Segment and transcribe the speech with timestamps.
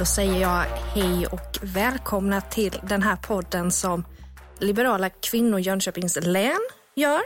[0.00, 4.04] då säger jag hej och välkomna till den här podden som
[4.58, 6.60] Liberala kvinnor Jönköpings län
[6.96, 7.20] gör.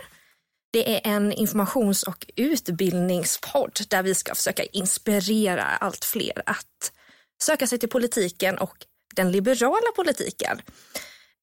[0.73, 6.93] Det är en informations och utbildningspodd där vi ska försöka inspirera allt fler att
[7.43, 8.77] söka sig till politiken och
[9.17, 10.61] den liberala politiken.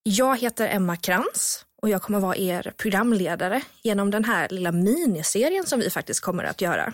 [0.04, 5.66] Jag heter Emma Krantz och jag kommer vara er programledare genom den här lilla miniserien
[5.66, 6.94] som vi faktiskt kommer att göra.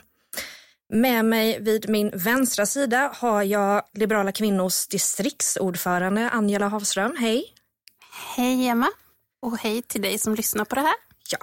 [0.89, 7.15] Med mig vid min vänstra sida har jag Liberala kvinnors distriktsordförande Angela Havström.
[7.19, 7.45] Hej!
[8.35, 8.89] Hej Emma!
[9.41, 10.95] Och hej till dig som lyssnar på det här.
[11.31, 11.37] Ja.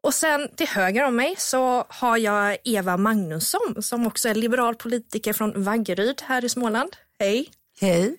[0.00, 4.74] Och sen till höger om mig så har jag Eva Magnusson som också är liberal
[4.74, 6.96] politiker från Vaggeryd här i Småland.
[7.18, 7.50] Hej!
[7.80, 8.16] Hej!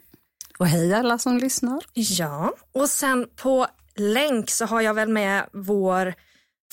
[0.60, 1.84] Och hej alla som lyssnar.
[1.94, 6.14] Ja, och sen på länk så har jag väl med vår,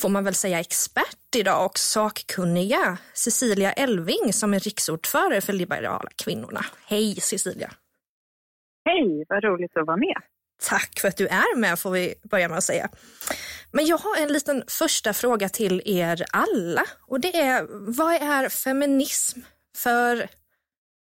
[0.00, 6.10] får man väl säga expert idag och sakkunniga Cecilia Elving som är riksordförande för Liberala
[6.16, 6.65] kvinnorna.
[6.87, 7.70] Hej Cecilia!
[8.85, 10.16] Hej, vad roligt att vara med.
[10.62, 12.88] Tack för att du är med får vi börja med att säga.
[13.73, 18.48] Men jag har en liten första fråga till er alla och det är vad är
[18.48, 19.40] feminism
[19.76, 20.29] för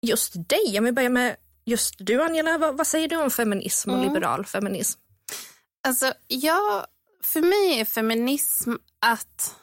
[0.03, 0.79] just dig?
[0.79, 4.09] Om vi börjar med just du Angela, vad, vad säger du om feminism och mm.
[4.09, 5.01] liberal feminism?
[5.87, 6.87] Alltså, ja,
[7.27, 9.57] för mig är feminism att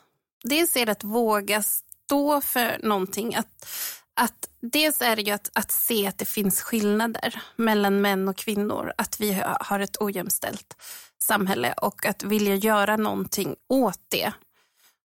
[0.44, 3.36] dels är det att våga stå för någonting.
[3.36, 3.68] Att,
[4.14, 8.38] att dels är det ju att, att se att det finns skillnader mellan män och
[8.38, 8.94] kvinnor.
[8.98, 10.76] Att vi har ett ojämställt
[11.24, 14.34] samhälle och att vilja göra någonting åt det.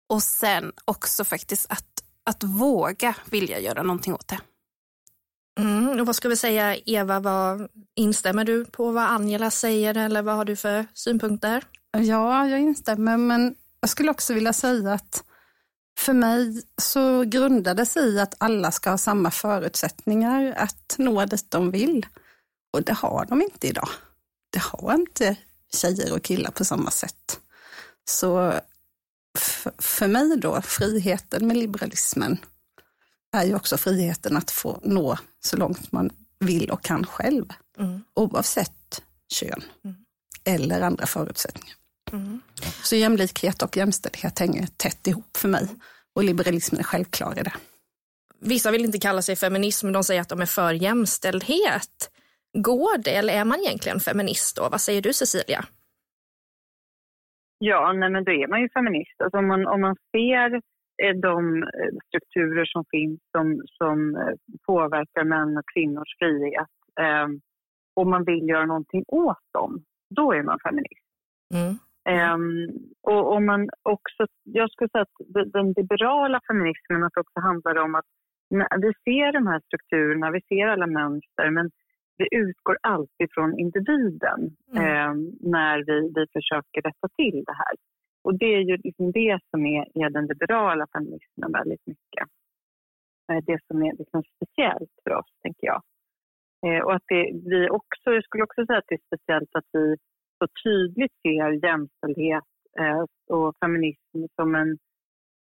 [0.08, 4.40] Och sen också faktiskt att, att våga vilja göra någonting åt det.
[5.60, 10.22] Mm, och vad ska vi säga, Eva, vad, instämmer du på vad Angela säger eller
[10.22, 11.64] vad har du för synpunkter?
[11.94, 15.24] Ja, jag instämmer, men jag skulle också vilja säga att
[15.98, 17.24] för mig så
[17.84, 22.06] sig i att alla ska ha samma förutsättningar att nå dit de vill.
[22.72, 23.88] Och det har de inte idag.
[24.50, 25.36] Det har inte
[25.72, 27.40] tjejer och killar på samma sätt.
[28.04, 28.54] Så
[29.78, 32.38] för mig då, friheten med liberalismen
[33.32, 37.52] är ju också friheten att få nå så långt man vill och kan själv.
[37.78, 38.04] Mm.
[38.14, 39.96] Oavsett kön mm.
[40.44, 41.76] eller andra förutsättningar.
[42.12, 42.40] Mm.
[42.82, 45.68] Så jämlikhet och jämställdhet hänger tätt ihop för mig
[46.14, 47.52] och liberalismen är självklar i det.
[48.40, 52.10] Vissa vill inte kalla sig feminism, de säger att de är för jämställdhet.
[52.52, 54.68] Går det eller är man egentligen feminist då?
[54.70, 55.64] Vad säger du Cecilia?
[57.58, 59.20] Ja, nej men då är man ju feminist.
[59.24, 60.60] Alltså om, man, om man ser
[61.22, 64.34] de eh, strukturer som finns som, som eh,
[64.66, 67.28] påverkar män och kvinnors frihet eh,
[67.96, 71.06] och man vill göra någonting åt dem, då är man feminist.
[71.54, 71.74] Mm.
[72.08, 72.68] Um,
[73.02, 77.94] och om man också, jag skulle säga att den liberala feminismen att också handlar om
[77.94, 78.04] att
[78.82, 81.70] vi ser de här strukturerna, vi ser alla mönster men
[82.16, 84.40] vi utgår alltid från individen
[84.76, 85.10] mm.
[85.10, 87.74] um, när vi, vi försöker rätta till det här.
[88.24, 92.28] Och det är ju liksom det som är, är den liberala feminismen väldigt mycket.
[93.32, 95.82] Eh, det som är liksom speciellt för oss, tänker jag.
[96.66, 99.68] Eh, och att det, vi också, jag skulle också säga att det är speciellt att
[99.72, 99.96] vi
[100.38, 102.44] så tydligt ser jämställdhet
[102.80, 103.04] eh,
[103.36, 104.78] och feminism som en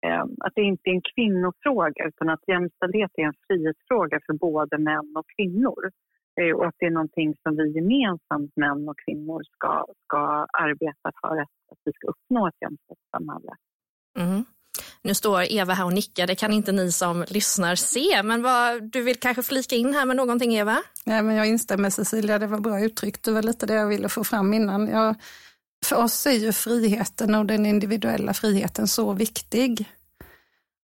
[0.05, 4.77] eh, att det inte är en kvinnofråga utan att jämställdhet är en frihetsfråga för både
[4.77, 5.91] män och kvinnor.
[6.41, 11.11] Eh, och att det är någonting som vi gemensamt, män och kvinnor, ska, ska arbeta
[11.21, 13.53] för att, att vi ska uppnå ett jämställt samhälle.
[14.19, 14.43] Mm.
[15.05, 18.91] Nu står Eva här och nickar, det kan inte ni som lyssnar se, men vad,
[18.91, 20.83] du vill kanske flika in här med någonting Eva?
[21.03, 24.09] Ja, men jag instämmer Cecilia, det var bra uttryckt, det var lite det jag ville
[24.09, 24.87] få fram innan.
[24.87, 25.15] Jag,
[25.85, 29.85] för oss är ju friheten och den individuella friheten så viktig.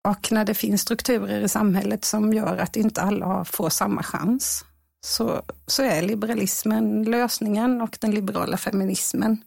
[0.09, 4.65] Och när det finns strukturer i samhället som gör att inte alla får samma chans,
[5.07, 9.45] så, så är liberalismen lösningen och den liberala feminismen.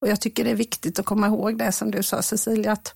[0.00, 2.94] Och jag tycker det är viktigt att komma ihåg det som du sa Cecilia, att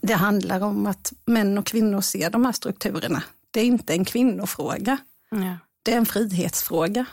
[0.00, 3.22] det handlar om att män och kvinnor ser de här strukturerna.
[3.50, 4.98] Det är inte en kvinnofråga.
[5.30, 5.58] Ja.
[5.82, 7.06] Det är en frihetsfråga.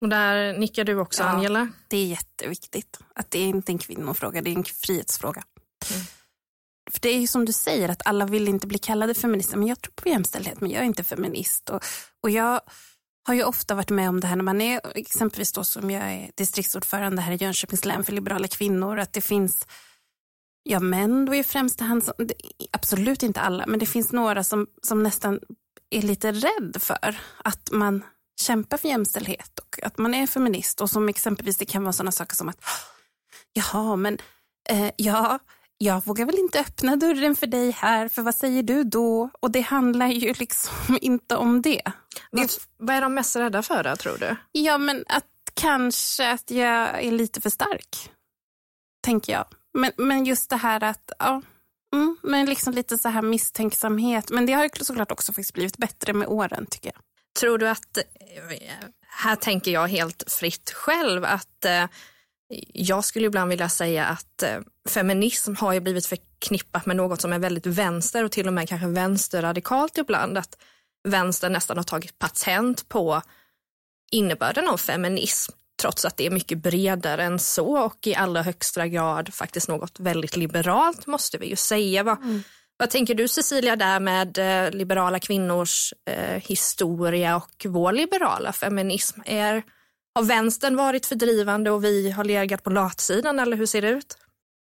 [0.00, 1.68] Och där nickar du också, ja, Angela.
[1.88, 3.00] Det är jätteviktigt.
[3.14, 5.44] Att det är inte en kvinnofråga, det är en frihetsfråga.
[5.92, 6.06] Mm.
[6.90, 9.56] För det är ju som du säger, att alla vill inte bli kallade feminister.
[9.56, 11.68] Men jag tror på jämställdhet, men jag är inte feminist.
[11.68, 11.84] Och,
[12.22, 12.60] och jag
[13.26, 16.12] har ju ofta varit med om det här när man är, exempelvis då som jag
[16.12, 19.66] är distriktsordförande här i Jönköpings län för liberala kvinnor, att det finns
[20.68, 22.10] ja, män då i främsta hand,
[22.70, 25.40] absolut inte alla, men det finns några som, som nästan
[25.90, 28.04] är lite rädd för att man
[28.40, 32.12] kämpar för jämställdhet och att man är feminist och som exempelvis det kan vara sådana
[32.12, 32.64] saker som att
[33.52, 34.18] jaha, men
[34.68, 35.38] eh, ja,
[35.78, 39.30] jag vågar väl inte öppna dörren för dig här, för vad säger du då?
[39.40, 41.82] Och det handlar ju liksom inte om det.
[42.30, 44.36] Vad, vad är de mest rädda för då, tror du?
[44.52, 45.24] Ja, men att
[45.54, 48.10] kanske att jag är lite för stark,
[49.02, 49.44] tänker jag.
[49.76, 51.42] Men, men just det här att, ja,
[51.94, 54.30] mm, men liksom lite så här misstänksamhet.
[54.30, 57.02] Men det har ju såklart också faktiskt blivit bättre med åren, tycker jag.
[57.40, 58.04] Tror du att, eh,
[59.08, 61.84] här tänker jag helt fritt själv, att eh,
[62.72, 64.58] jag skulle ibland vilja säga att eh,
[64.88, 68.68] feminism har ju blivit förknippat med något som är väldigt vänster och till och med
[68.68, 70.38] kanske vänsterradikalt ibland.
[70.38, 70.58] Att
[71.08, 73.22] vänstern nästan har tagit patent på
[74.10, 75.52] innebörden av feminism
[75.86, 80.00] trots att det är mycket bredare än så och i allra högsta grad faktiskt något
[80.00, 82.02] väldigt liberalt måste vi ju säga.
[82.02, 82.40] Vad, mm.
[82.78, 89.20] vad tänker du Cecilia där med eh, liberala kvinnors eh, historia och vår liberala feminism?
[89.26, 89.62] Är,
[90.14, 94.16] har vänstern varit fördrivande och vi har legat på latsidan eller hur ser det ut?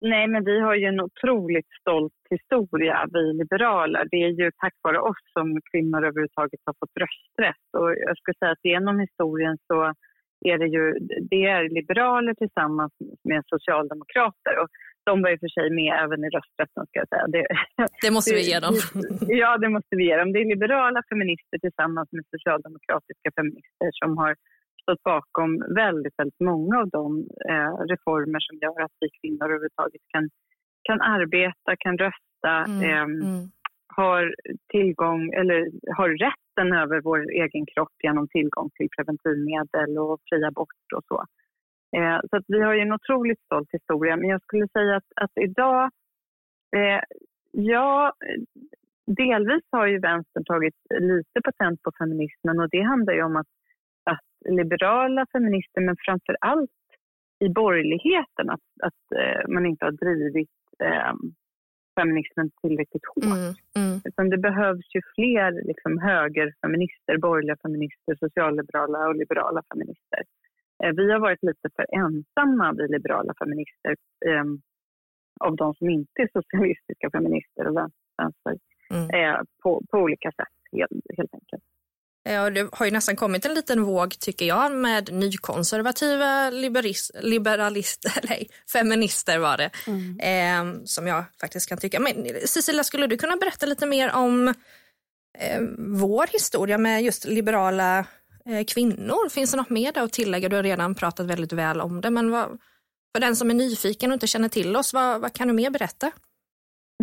[0.01, 4.05] Nej, men vi har ju en otroligt stolt historia, vi liberaler.
[4.11, 7.67] Det är ju tack vare oss som kvinnor överhuvudtaget har fått rösträtt.
[7.79, 9.93] Och jag skulle säga att genom historien så
[10.41, 10.85] är det ju
[11.31, 12.93] det är liberaler tillsammans
[13.25, 14.55] med socialdemokrater.
[14.63, 14.69] Och
[15.09, 16.83] de var och för sig med även i rösträtten.
[16.87, 17.27] Ska jag säga.
[17.35, 17.45] Det,
[18.05, 18.75] det måste vi ge dem.
[19.43, 20.33] Ja, det måste vi ge dem.
[20.33, 24.33] Det är liberala feminister tillsammans med socialdemokratiska feminister som har
[24.83, 25.51] stått bakom
[25.83, 27.07] väldigt, väldigt många av de
[27.51, 30.25] eh, reformer som gör att vi kvinnor överhuvudtaget kan,
[30.89, 33.41] kan arbeta, kan rösta, mm, eh, mm
[33.89, 34.35] har
[34.69, 40.93] tillgång eller har rätten över vår egen kropp genom tillgång till preventivmedel och fri abort
[40.97, 41.25] och så.
[41.97, 45.13] Eh, så att vi har ju en otroligt stolt historia, men jag skulle säga att,
[45.17, 45.91] att idag,
[46.77, 47.01] eh,
[47.53, 48.13] ja,
[49.07, 53.47] delvis har ju vänstern tagit lite patent på feminismen och det handlar ju om att
[54.11, 56.71] att liberala feminister, men framför allt
[57.45, 60.51] i borgerligheten, att, att eh, man inte har drivit
[60.83, 61.13] eh,
[61.99, 63.25] feminismen tillräckligt hårt.
[63.25, 63.95] Mm, mm.
[64.09, 70.23] Utan det behövs ju fler liksom, högerfeminister, borgerliga feminister, socialliberala och liberala feminister.
[70.83, 73.93] Eh, vi har varit lite för ensamma, vi liberala feminister,
[74.29, 74.45] eh,
[75.41, 77.77] av de som inte är socialistiska feminister och
[78.19, 78.55] vänster,
[78.95, 79.07] mm.
[79.17, 81.65] Eh, på, på olika sätt helt, helt enkelt.
[82.23, 88.47] Ja, det har ju nästan kommit en liten våg, tycker jag, med nykonservativa liberalister, eller
[88.73, 90.21] feminister var det, mm.
[90.21, 92.01] eh, som jag faktiskt kan tycka.
[92.01, 92.15] Men
[92.47, 94.49] Cecilia, skulle du kunna berätta lite mer om
[95.39, 97.99] eh, vår historia med just liberala
[98.47, 99.29] eh, kvinnor?
[99.29, 100.49] Finns det något mer där att tillägga?
[100.49, 102.59] Du har redan pratat väldigt väl om det, men vad,
[103.15, 105.71] för den som är nyfiken och inte känner till oss, vad, vad kan du mer
[105.71, 106.11] berätta?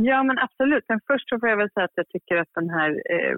[0.01, 0.85] Ja, men absolut.
[0.87, 3.37] Men först så får jag väl säga att jag tycker att den här eh,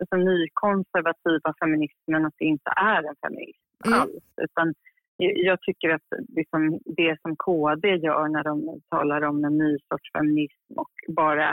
[0.00, 4.00] alltså, nykonservativa feminismen, att det inte är en feminism mm.
[4.00, 4.24] alls.
[4.42, 4.74] Utan
[5.16, 10.12] jag tycker att liksom, det som KD gör när de talar om en ny sorts
[10.12, 11.50] feminism och bara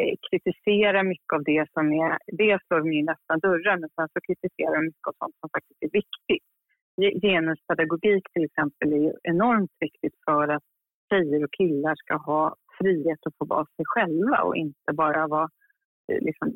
[0.00, 2.18] eh, kritiserar mycket av det som är...
[2.26, 5.50] Dels slår de in öppna dörrar, men sen så kritiserar de mycket av sånt som
[5.50, 6.46] faktiskt är viktigt.
[7.22, 10.62] Genuspedagogik till exempel är enormt viktigt för att
[11.10, 15.48] tjejer och killar ska ha frihet att få vara sig själva och inte bara vara
[16.12, 16.52] eh, liksom,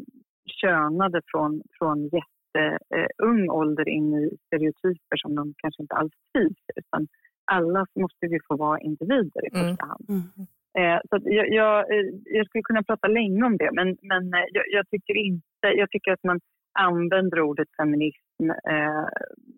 [0.46, 7.06] könade från, från jätteung ålder in i stereotyper som de kanske inte alls trivs utan
[7.44, 9.68] alla måste vi få vara individer i mm.
[9.68, 10.06] första hand.
[10.08, 10.46] Mm.
[10.78, 14.64] Eh, så jag, jag, eh, jag, skulle kunna prata länge om det, men, men jag,
[14.70, 16.40] jag, tycker inte, jag tycker att man
[16.78, 19.06] använder ordet feminism, eh,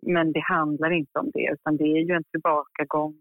[0.01, 3.15] men det handlar inte om det, utan det är ju en tillbakagång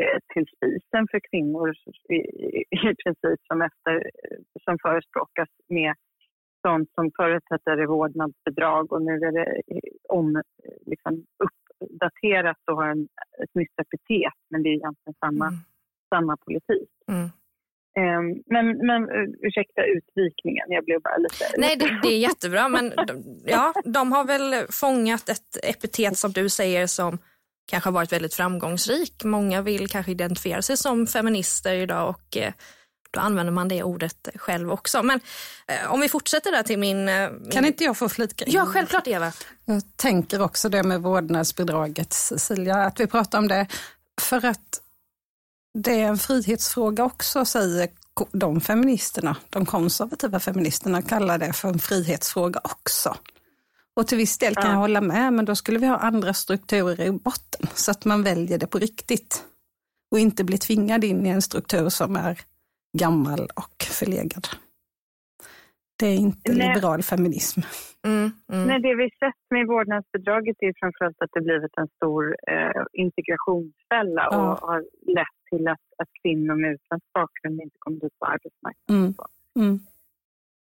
[0.00, 1.74] eh, till spisen för kvinnor
[2.08, 4.10] i, i, i princip som, efter,
[4.64, 5.94] som förespråkas med
[6.66, 9.48] sånt som förut hette vårdnadsbidrag och nu är det
[10.08, 10.42] om,
[10.86, 11.12] liksom,
[11.44, 13.08] uppdaterat och har en,
[13.42, 15.60] ett nytt epitet men det är egentligen samma, mm.
[16.14, 16.90] samma politik.
[17.08, 17.28] Mm.
[17.98, 21.44] Um, men, men uh, ursäkta utvikningen, jag blev bara lite...
[21.58, 22.92] Nej, det, det är jättebra, men
[23.44, 27.18] ja, de har väl fångat ett epitet som du säger som
[27.70, 29.24] kanske har varit väldigt framgångsrik.
[29.24, 32.52] Många vill kanske identifiera sig som feminister idag och eh,
[33.16, 35.02] då använder man det ordet själv också.
[35.02, 35.20] Men
[35.66, 37.08] eh, om vi fortsätter där till min...
[37.08, 38.52] Eh, kan inte jag få flika in?
[38.52, 39.32] Ja, självklart Eva.
[39.64, 43.66] Jag tänker också det med vårdnadsbidraget, Cecilia, att vi pratar om det
[44.20, 44.80] för att
[45.78, 47.88] det är en frihetsfråga också, säger
[48.32, 53.16] de feministerna, de konservativa feministerna kallar det för en frihetsfråga också.
[53.96, 57.00] Och till viss del kan jag hålla med, men då skulle vi ha andra strukturer
[57.00, 59.44] i botten så att man väljer det på riktigt
[60.10, 62.40] och inte blir tvingad in i en struktur som är
[62.96, 64.46] gammal och förlegad.
[65.98, 66.68] Det är inte Nej.
[66.68, 67.60] liberal feminism.
[68.06, 68.68] Mm, mm.
[68.68, 74.28] Nej, det vi sett med vårdnadsbidraget är framförallt att det blivit en stor eh, integrationsfälla
[74.30, 74.36] ja.
[74.36, 74.80] och har
[75.18, 79.02] lett till att, att kvinnor med utländsk bakgrund inte kommer ut på arbetsmarknaden.
[79.02, 79.14] Mm.
[79.58, 79.80] Mm.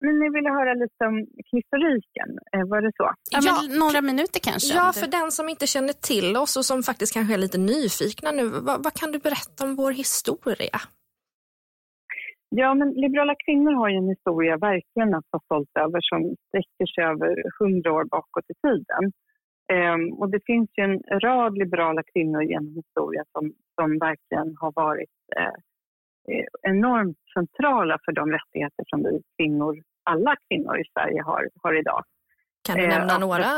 [0.04, 3.12] Men ni ville höra lite om historiken, eh, var det så?
[3.30, 4.74] Ja, ja, några minuter kanske.
[4.74, 8.30] Ja, för den som inte känner till oss och som faktiskt kanske är lite nyfikna
[8.30, 10.80] nu, vad, vad kan du berätta om vår historia?
[12.54, 16.86] Ja, men liberala kvinnor har ju en historia verkligen att vara stolt över som sträcker
[16.94, 19.04] sig över hundra år bakåt i tiden.
[19.72, 24.72] Um, och det finns ju en rad liberala kvinnor genom historien som, som verkligen har
[24.74, 25.56] varit uh,
[26.62, 32.02] enormt centrala för de rättigheter som vi kvinnor, alla kvinnor i Sverige har, har idag.
[32.66, 33.48] Kan du nämna uh, några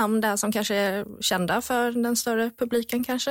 [0.00, 3.30] namn där som kanske är kända för den större publiken kanske?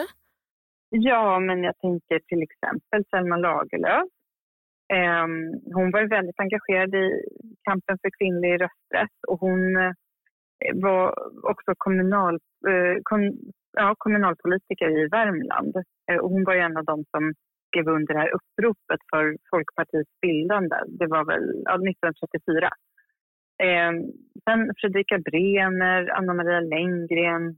[0.90, 4.19] Ja, men jag tänker till exempel Selma Lagerlöf Ehm,
[4.94, 7.22] Ehm, hon var väldigt engagerad i
[7.64, 9.92] kampen för kvinnlig rösträtt och hon eh,
[10.74, 11.14] var
[11.52, 12.36] också kommunal,
[12.68, 13.22] eh, kom,
[13.78, 15.76] ja, kommunalpolitiker i Värmland.
[16.12, 17.34] Eh, och hon var en av dem som
[17.68, 20.76] skrev under det här uppropet för Folkpartiets bildande.
[20.88, 22.70] Det var väl ja, 1934.
[23.64, 23.92] Eh,
[24.46, 27.58] sen Fredrika Bremer, Anna Maria Lenngren,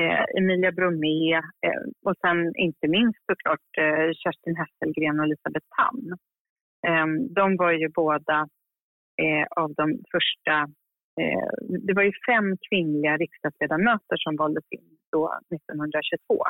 [0.00, 6.18] eh, Emilia Bromé eh, och sen inte minst såklart eh, Kerstin Hesselgren och Elisabeth Tamm.
[6.86, 8.48] Ehm, de var ju båda
[9.22, 10.54] eh, av de första...
[11.20, 16.42] Eh, det var ju fem kvinnliga riksdagsledamöter som valdes in då 1922.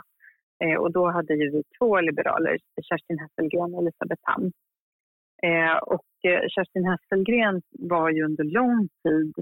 [0.64, 4.52] Eh, och då hade ju vi två liberaler, Kerstin Hesselgren och Elisabeth Tamm.
[5.42, 9.35] Eh, och eh, Kerstin Hesselgren var ju under lång tid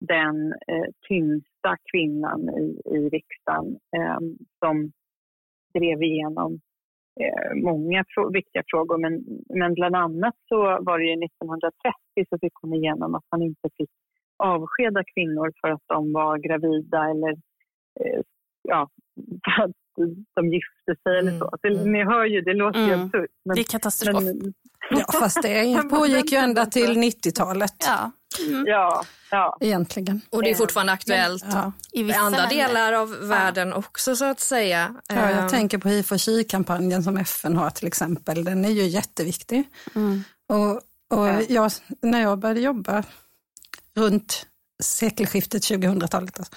[0.00, 4.92] den eh, tyngsta kvinnan i, i riksdagen ehm, som
[5.74, 6.60] drev igenom
[7.20, 9.24] Eh, många viktiga frågor men,
[9.58, 11.94] men bland annat så var det ju 1930
[12.28, 13.90] så fick hon igenom att man inte fick
[14.36, 17.30] avskeda kvinnor för att de var gravida eller
[18.00, 18.20] eh,
[18.62, 18.88] ja,
[19.44, 19.79] för att
[20.36, 21.50] de gifte sig eller så.
[21.60, 21.92] så mm.
[21.92, 22.90] Ni hör ju, det låter mm.
[22.90, 23.30] ju absurt.
[23.44, 24.24] Men, det är katastrof.
[24.24, 24.54] Men,
[24.90, 27.74] ja, fast det pågick ju ända till 90-talet.
[27.78, 28.10] Ja.
[28.48, 28.64] Mm.
[28.66, 29.56] Ja, ja.
[29.60, 30.20] Egentligen.
[30.30, 31.72] Och det är fortfarande aktuellt ja.
[31.92, 33.76] i andra delar av världen ja.
[33.76, 34.94] också så att säga.
[35.08, 35.48] Ja, jag uh.
[35.48, 38.44] tänker på hiv och kampanjen som FN har till exempel.
[38.44, 39.64] Den är ju jätteviktig.
[39.94, 40.22] Mm.
[40.48, 40.74] Och,
[41.18, 43.04] och jag, när jag började jobba
[43.96, 44.46] runt
[44.82, 46.54] sekelskiftet 2000-talet alltså,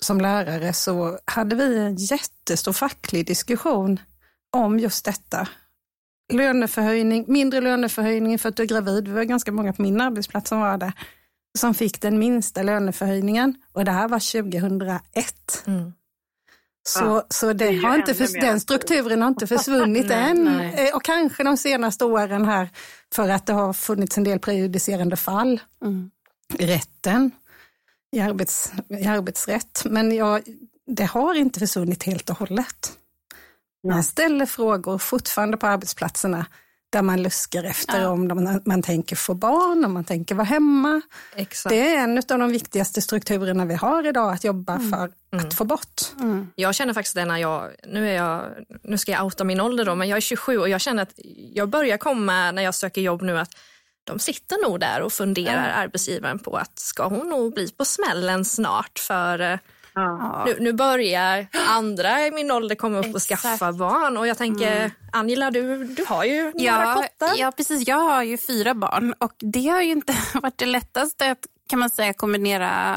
[0.00, 4.00] som lärare så hade vi en jättestor facklig diskussion
[4.50, 5.48] om just detta
[6.32, 9.08] löneförhöjning, mindre löneförhöjning för att du är gravid.
[9.08, 10.92] Vi var ganska många på min arbetsplats som var det,
[11.58, 15.64] som fick den minsta löneförhöjningen och det här var 2001.
[15.66, 15.92] Mm.
[16.84, 20.44] Så, ja, så det det har inte för, den strukturen har inte försvunnit nej, än.
[20.44, 20.88] Nej.
[20.88, 22.68] Eh, och kanske de senaste åren här
[23.14, 26.10] för att det har funnits en del prejudicerande fall mm.
[26.58, 27.30] i rätten,
[28.12, 29.82] i, arbets, i arbetsrätt.
[29.84, 30.42] Men jag,
[30.86, 32.98] det har inte försvunnit helt och hållet.
[33.88, 36.46] Man ställer frågor fortfarande på arbetsplatserna
[36.92, 38.08] där man luskar efter ja.
[38.08, 41.00] om man tänker få barn, om man tänker vara hemma.
[41.36, 41.70] Exakt.
[41.70, 44.90] Det är en av de viktigaste strukturerna vi har idag att jobba mm.
[44.90, 45.46] för mm.
[45.46, 46.00] att få bort.
[46.20, 46.48] Mm.
[46.54, 48.42] Jag känner faktiskt det när jag, nu, är jag,
[48.82, 51.12] nu ska jag outa min ålder då, men jag är 27 och jag känner att
[51.52, 53.54] jag börjar komma när jag söker jobb nu att
[54.04, 55.74] de sitter nog där och funderar, ja.
[55.74, 59.58] arbetsgivaren, på att ska hon nog bli på smällen snart för eh,
[59.94, 60.42] Ja.
[60.46, 64.76] Nu, nu, börjar andra i min ålder komma upp och skaffa barn och jag tänker
[64.76, 64.90] mm.
[65.12, 67.36] Angela, du, du har ju några ja, kottar.
[67.36, 67.88] Ja, precis.
[67.88, 71.78] Jag har ju fyra barn och det har ju inte varit det lättaste att kan
[71.78, 72.96] man säga kombinera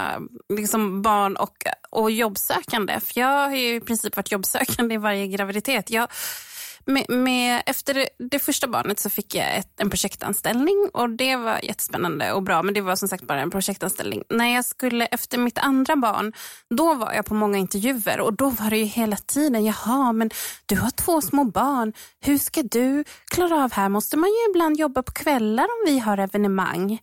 [0.50, 3.00] liksom barn och, och jobbsökande.
[3.00, 5.90] För jag har ju i princip varit jobbsökande i varje graviditet.
[5.90, 6.08] Jag
[6.86, 11.36] med, med, efter det, det, första barnet så fick jag ett, en projektanställning och det
[11.36, 14.24] var jättespännande och bra men det var som sagt bara en projektanställning.
[14.30, 16.34] När jag skulle efter mitt andra barn,
[16.70, 20.30] då var jag på många intervjuer och då var det ju hela tiden, jaha men
[20.66, 23.90] du har två små barn, hur ska du klara av här?
[23.90, 27.00] Måste man ju ibland jobba på kvällar om vi har evenemang?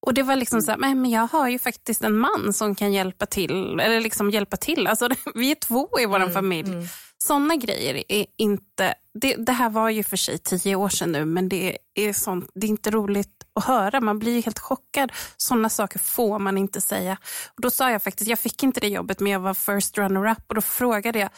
[0.00, 2.92] Och det var liksom så här, men jag har ju faktiskt en man som kan
[2.92, 3.80] hjälpa till.
[3.80, 4.86] Eller liksom hjälpa till.
[4.86, 6.70] Alltså, vi är två i vår mm, familj.
[6.70, 6.86] Mm.
[7.28, 8.94] Sådana grejer är inte...
[9.14, 12.50] Det, det, här var ju för sig tio år sedan nu, men det är, sånt,
[12.54, 14.00] det är inte roligt att höra.
[14.00, 15.12] Man blir helt chockad.
[15.36, 17.18] Sådana saker får man inte säga.
[17.56, 20.44] Och då sa jag faktiskt, jag fick inte det jobbet, men jag var first runner-up.
[20.48, 21.28] Och då frågade jag,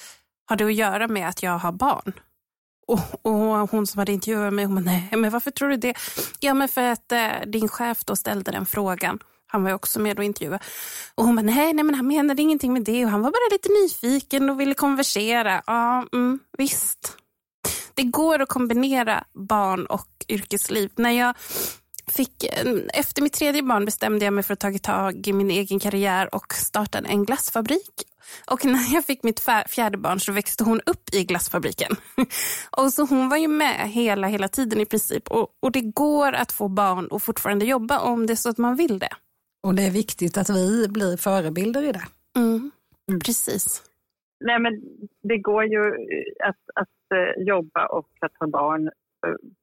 [0.47, 2.13] har det att göra med att jag har barn?
[2.87, 5.95] Och, och hon som hade intervjuat mig, hon bara, nej, men varför tror du det?
[6.41, 9.19] Ja, men för att eh, din chef då ställde den frågan.
[9.51, 10.65] Han var också med och intervjuade.
[11.15, 13.05] Och hon bara, nej, nej men han menade ingenting med det.
[13.05, 15.63] Och han var bara lite nyfiken och ville konversera.
[15.67, 17.17] Ja, mm, visst.
[17.95, 20.91] Det går att kombinera barn och yrkesliv.
[20.97, 21.35] När jag
[22.07, 22.45] fick,
[22.95, 26.35] efter mitt tredje barn bestämde jag mig för att ta tag i min egen karriär
[26.35, 28.05] och startade en glassfabrik.
[28.47, 31.97] Och när jag fick mitt fjärde barn så växte hon upp i glassfabriken.
[32.71, 35.29] och så hon var ju med hela, hela tiden i princip.
[35.29, 38.59] Och, och det går att få barn och fortfarande jobba om det är så att
[38.59, 39.11] man vill det.
[39.63, 42.07] Och det är viktigt att vi blir förebilder i det.
[42.37, 42.71] Mm.
[43.09, 43.21] Mm.
[43.21, 43.83] Precis.
[44.45, 44.83] Nej, men
[45.23, 45.85] det går ju
[46.45, 48.91] att, att eh, jobba och att ha barn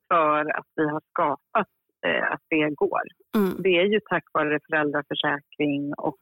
[0.08, 1.68] för att vi har skapat
[2.06, 3.02] eh, att det går.
[3.36, 3.56] Mm.
[3.64, 6.20] Det är ju tack vare föräldraförsäkring och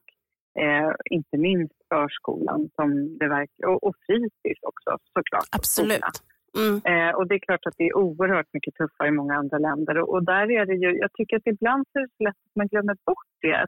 [0.60, 5.48] eh, inte minst förskolan som det verkar, och, och fritids också såklart.
[5.52, 6.24] Absolut.
[6.62, 6.76] Mm.
[6.92, 9.98] Eh, och det är klart att det är oerhört mycket tuffare i många andra länder
[9.98, 12.42] och, och där är det ju, jag tycker att ibland så är det så lätt
[12.46, 13.66] att man glömmer bort det.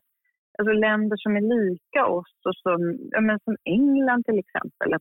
[0.59, 4.93] Alltså länder som är lika oss och som, ja, men som England till exempel.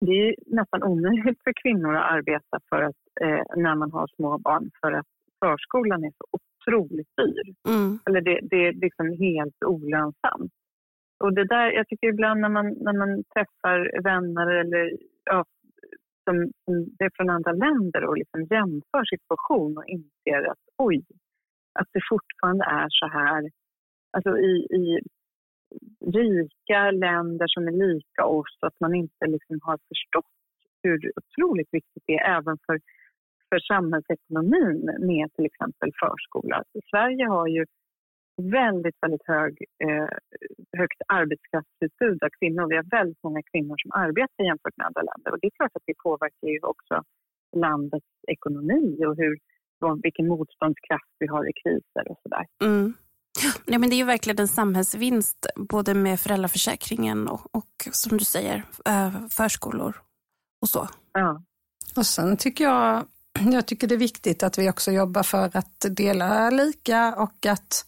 [0.00, 4.38] Det är nästan omöjligt för kvinnor att arbeta för att, eh, när man har små
[4.38, 5.06] barn för att
[5.44, 7.54] förskolan är så otroligt dyr.
[7.68, 7.98] Mm.
[8.06, 10.52] Eller det, det, är liksom helt olönsamt.
[11.18, 14.92] Och det där, jag tycker ibland när man, när man träffar vänner eller
[15.24, 15.44] ja,
[16.24, 21.04] som, som är från andra länder och liksom jämför situation och inser att oj,
[21.80, 23.50] att det fortfarande är så här
[24.16, 25.00] alltså i, i
[26.18, 30.32] rika länder som är lika oss, att man inte liksom har förstått
[30.82, 32.80] hur otroligt viktigt det är även för,
[33.48, 36.62] för samhällsekonomin med till exempel förskola.
[36.90, 37.66] Sverige har ju
[38.36, 39.52] väldigt, väldigt hög,
[39.84, 40.08] eh,
[40.80, 42.68] högt arbetskraftsutbud av kvinnor.
[42.68, 45.74] Vi har väldigt många kvinnor som arbetar jämfört med andra länder och det är klart
[45.74, 47.02] att det påverkar ju också
[47.56, 49.38] landets ekonomi och hur,
[50.02, 52.46] vilken motståndskraft vi har i kriser och sådär.
[52.64, 52.94] Mm.
[53.66, 58.24] Ja, men det är ju verkligen en samhällsvinst både med föräldraförsäkringen och, och som du
[58.24, 59.96] säger eh, förskolor
[60.62, 60.88] och så.
[61.12, 61.42] Ja.
[61.96, 63.06] Och sen tycker jag,
[63.52, 67.84] jag tycker det är viktigt att vi också jobbar för att dela lika och att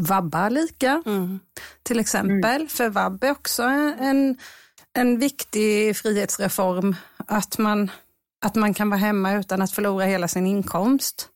[0.00, 1.02] vabba lika.
[1.06, 1.40] Mm.
[1.82, 2.68] Till exempel, mm.
[2.68, 4.36] för vabb är också en,
[4.92, 6.96] en viktig frihetsreform.
[7.26, 7.90] Att man,
[8.44, 11.28] att man kan vara hemma utan att förlora hela sin inkomst.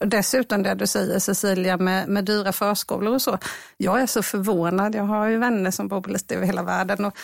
[0.00, 3.38] Dessutom det du säger Cecilia med, med dyra förskolor och så.
[3.76, 7.04] Jag är så förvånad, jag har ju vänner som bor lite över hela världen.
[7.04, 7.18] Och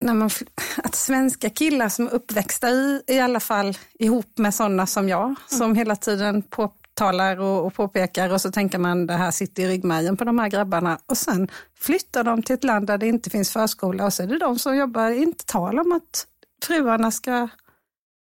[0.00, 0.30] när man,
[0.76, 5.24] att svenska killar som är uppväxta i, i alla fall ihop med sådana som jag,
[5.24, 5.36] mm.
[5.46, 6.42] som hela tiden
[7.00, 10.38] påtalar och, och påpekar och så tänker man det här sitter i ryggmärgen på de
[10.38, 14.12] här grabbarna och sen flyttar de till ett land där det inte finns förskola och
[14.12, 16.26] så är det de som jobbar, inte tal om att
[16.62, 17.48] fruarna ska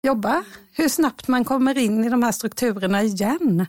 [0.03, 3.65] jobba, hur snabbt man kommer in i de här strukturerna igen.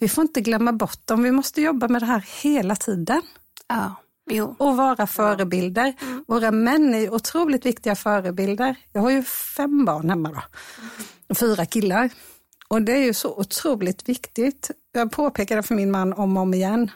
[0.00, 3.22] Vi får inte glömma bort dem, vi måste jobba med det här hela tiden.
[3.68, 3.94] Ja,
[4.30, 4.54] jo.
[4.58, 5.94] Och vara förebilder.
[6.00, 6.24] Mm.
[6.28, 8.76] Våra män är otroligt viktiga förebilder.
[8.92, 10.30] Jag har ju fem barn hemma
[11.28, 12.10] då, fyra killar.
[12.70, 14.70] Och det är ju så otroligt viktigt.
[14.92, 16.90] Jag påpekade för min man om och om igen.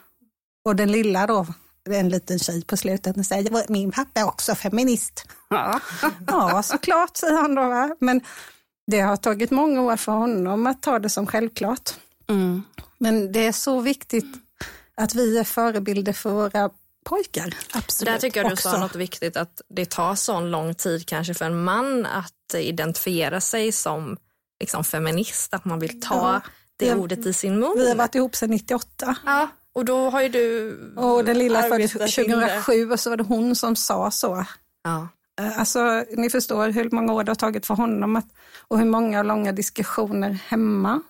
[0.65, 1.47] Och den lilla då,
[1.91, 5.27] en liten tjej på slutet, säger min pappa är också feminist.
[5.51, 5.81] Ja,
[6.27, 7.69] ja såklart, säger han då.
[7.69, 7.97] Va?
[8.01, 8.21] Men
[8.87, 11.91] det har tagit många år för honom att ta det som självklart.
[12.29, 12.63] Mm.
[12.99, 14.37] Men det är så viktigt
[14.95, 16.71] att vi är förebilder för våra
[17.05, 17.55] pojkar.
[17.73, 18.13] Absolut.
[18.13, 21.45] Där tycker jag du sa något viktigt, att det tar så lång tid kanske för
[21.45, 24.17] en man att identifiera sig som
[24.61, 26.41] liksom, feminist, att man vill ta ja,
[26.77, 27.75] det jag, ordet i sin mun.
[27.77, 29.17] Vi har varit ihop sedan 98.
[29.25, 33.25] Ja, och då har ju du Och den lilla föddes 2007 och så var det
[33.25, 34.45] hon som sa så.
[34.85, 35.09] Ja.
[35.41, 38.29] Eh, alltså, ni förstår hur många år det har tagit för honom att,
[38.69, 41.03] och hur många långa diskussioner hemma.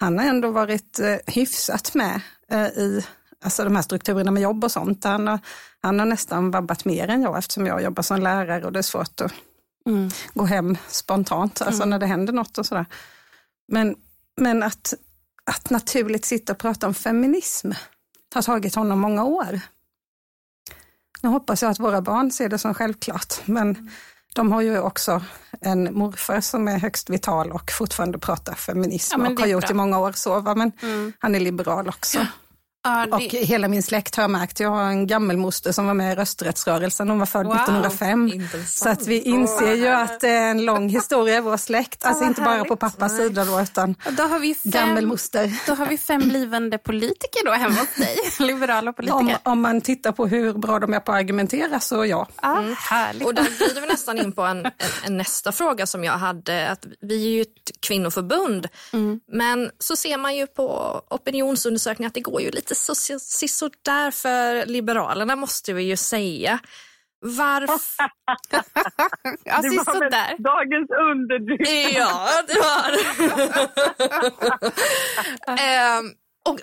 [0.00, 3.04] Han har ändå varit eh, hyfsat med eh, i
[3.44, 5.04] alltså de här strukturerna med jobb och sånt.
[5.04, 5.38] Han har,
[5.80, 8.82] han har nästan vabbat mer än jag eftersom jag jobbar som lärare och det är
[8.82, 9.32] svårt att
[9.86, 10.10] mm.
[10.34, 11.90] gå hem spontant, alltså mm.
[11.90, 12.86] när det händer något och sådär.
[13.68, 13.96] Men,
[14.36, 14.94] men att,
[15.44, 17.72] att naturligt sitta och prata om feminism
[18.34, 19.60] har tagit honom många år.
[21.22, 23.90] Nu hoppas jag att våra barn ser det som självklart, men
[24.34, 25.22] de har ju också
[25.60, 29.70] en morfar som är högst vital och fortfarande pratar feminism ja, och har gjort bra.
[29.70, 30.12] i många år.
[30.12, 30.54] Så, va?
[30.54, 31.12] Men mm.
[31.18, 32.26] han är liberal också.
[32.82, 33.12] Ja, det...
[33.12, 37.08] Och hela min släkt har märkt, jag har en gammelmoster som var med i rösträttsrörelsen,
[37.08, 38.28] hon var född wow, 1905.
[38.28, 38.68] Intressant.
[38.68, 42.24] Så att vi inser ju att det är en lång historia i vår släkt, alltså
[42.24, 45.52] inte bara på pappas sida då, utan då har vi fem, gammelmoster.
[45.66, 48.16] Då har vi fem blivande politiker då hemma hos dig,
[48.46, 49.38] liberala politiker.
[49.44, 52.28] Om, om, man tittar på hur bra de är på att argumentera så ja.
[52.42, 52.74] Mm.
[52.78, 53.26] Härligt.
[53.26, 54.72] Och där glider vi nästan in på en, en,
[55.04, 59.20] en, nästa fråga som jag hade, att vi är ju ett kvinnoförbund, mm.
[59.32, 64.10] men så ser man ju på opinionsundersökningar att det går ju lite lite så, sådär
[64.10, 66.60] för Liberalerna måste vi ju säga.
[67.22, 68.04] Varför?
[69.44, 71.96] ja, det var väl dagens underdrift.
[71.96, 72.90] ja, det var
[75.98, 76.14] um,
[76.48, 76.60] Och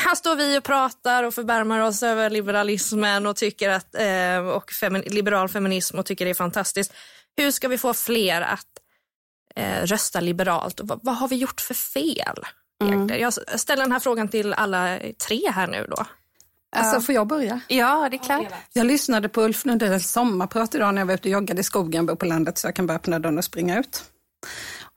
[0.00, 4.70] här står vi och pratar och förbarmar oss över liberalismen och tycker att, eh, och
[4.70, 6.94] femi liberal feminism och tycker det är fantastiskt.
[7.36, 8.68] Hur ska vi få fler att
[9.56, 10.80] eh, rösta liberalt?
[10.80, 12.44] Och vad, vad, har vi gjort för fel?
[12.92, 13.20] Mm.
[13.20, 16.06] Jag ställer den här frågan till alla tre här nu då.
[16.76, 17.60] Alltså, får jag börja?
[17.68, 18.52] Ja, det är klart.
[18.72, 22.06] Jag lyssnade på Ulf Lundells sommarprat idag när jag var ute och joggade i skogen,
[22.06, 24.04] bor på landet så jag kan bara öppna dörren och springa ut.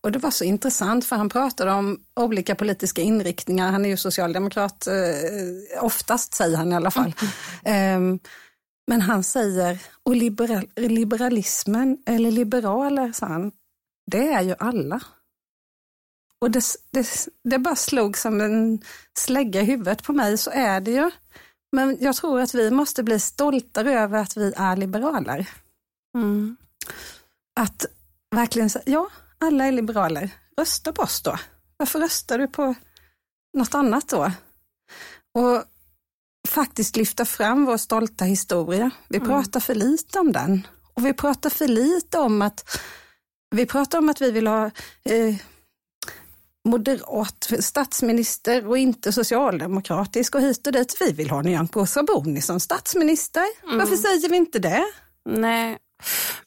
[0.03, 3.71] Och det var så intressant för han pratade om olika politiska inriktningar.
[3.71, 7.13] Han är ju socialdemokrat, eh, oftast säger han i alla fall.
[7.63, 8.03] Mm.
[8.03, 8.19] Um,
[8.87, 13.51] men han säger, och liberal, liberalismen, eller liberaler, sa han,
[14.11, 15.01] det är ju alla.
[16.41, 18.81] Och det, det, det bara slog som en
[19.19, 21.11] slägga i huvudet på mig, så är det ju.
[21.71, 25.49] Men jag tror att vi måste bli stoltare över att vi är liberaler.
[26.15, 26.57] Mm.
[27.59, 27.85] Att
[28.35, 30.29] verkligen säga, ja, alla är liberaler.
[30.57, 31.39] Rösta på oss då.
[31.77, 32.75] Varför röstar du på
[33.57, 34.31] något annat då?
[35.33, 35.63] Och
[36.47, 38.91] faktiskt lyfta fram vår stolta historia.
[39.07, 39.29] Vi mm.
[39.29, 40.67] pratar för lite om den.
[40.93, 42.79] Och vi pratar för lite om att
[43.55, 44.65] vi pratar om att vi vill ha
[45.03, 45.35] eh,
[46.67, 50.97] moderat statsminister och inte socialdemokratisk och hit och dit.
[50.99, 53.45] Vi vill ha Nyamko Sabuni som statsminister.
[53.63, 53.77] Mm.
[53.77, 54.85] Varför säger vi inte det?
[55.29, 55.77] Nej,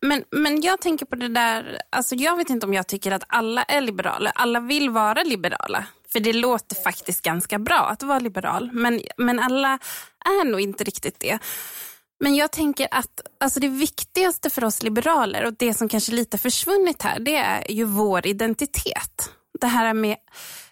[0.01, 3.25] men, men jag tänker på det där, alltså jag vet inte om jag tycker att
[3.29, 4.33] alla är liberaler.
[4.35, 5.87] Alla vill vara liberala.
[6.13, 8.71] För det låter faktiskt ganska bra att vara liberal.
[8.73, 9.79] Men, men alla
[10.25, 11.39] är nog inte riktigt det.
[12.21, 16.39] Men jag tänker att alltså det viktigaste för oss liberaler och det som kanske lite
[16.39, 19.31] försvunnit här, det är ju vår identitet.
[19.61, 20.17] Det här med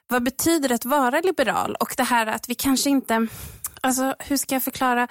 [0.09, 3.27] vad betyder det att vara liberal och det här att vi kanske inte,
[3.81, 5.09] alltså hur ska jag förklara,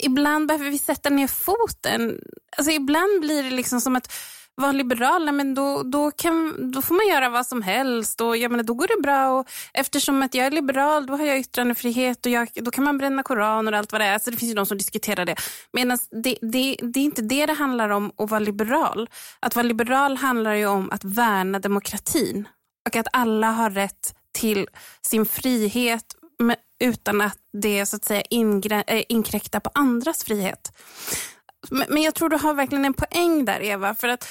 [0.00, 2.18] ibland behöver vi sätta ner foten.
[2.56, 4.12] Alltså ibland blir det liksom som att
[4.54, 8.50] vara liberal, men då, då, kan, då får man göra vad som helst och jag
[8.50, 9.30] menar, då går det bra.
[9.30, 12.98] Och eftersom att jag är liberal då har jag yttrandefrihet och jag, då kan man
[12.98, 14.18] bränna koraner och allt vad det är.
[14.18, 15.36] Så det finns ju de som diskuterar det.
[15.72, 19.08] Medan det, det, det är inte det det handlar om att vara liberal.
[19.40, 22.48] Att vara liberal handlar ju om att värna demokratin
[22.88, 24.66] och att alla har rätt till
[25.02, 26.16] sin frihet
[26.82, 28.22] utan att det så att säga
[28.86, 30.72] äh, inkräktar på andras frihet.
[31.88, 34.28] Men jag tror du har verkligen en poäng där Eva, för att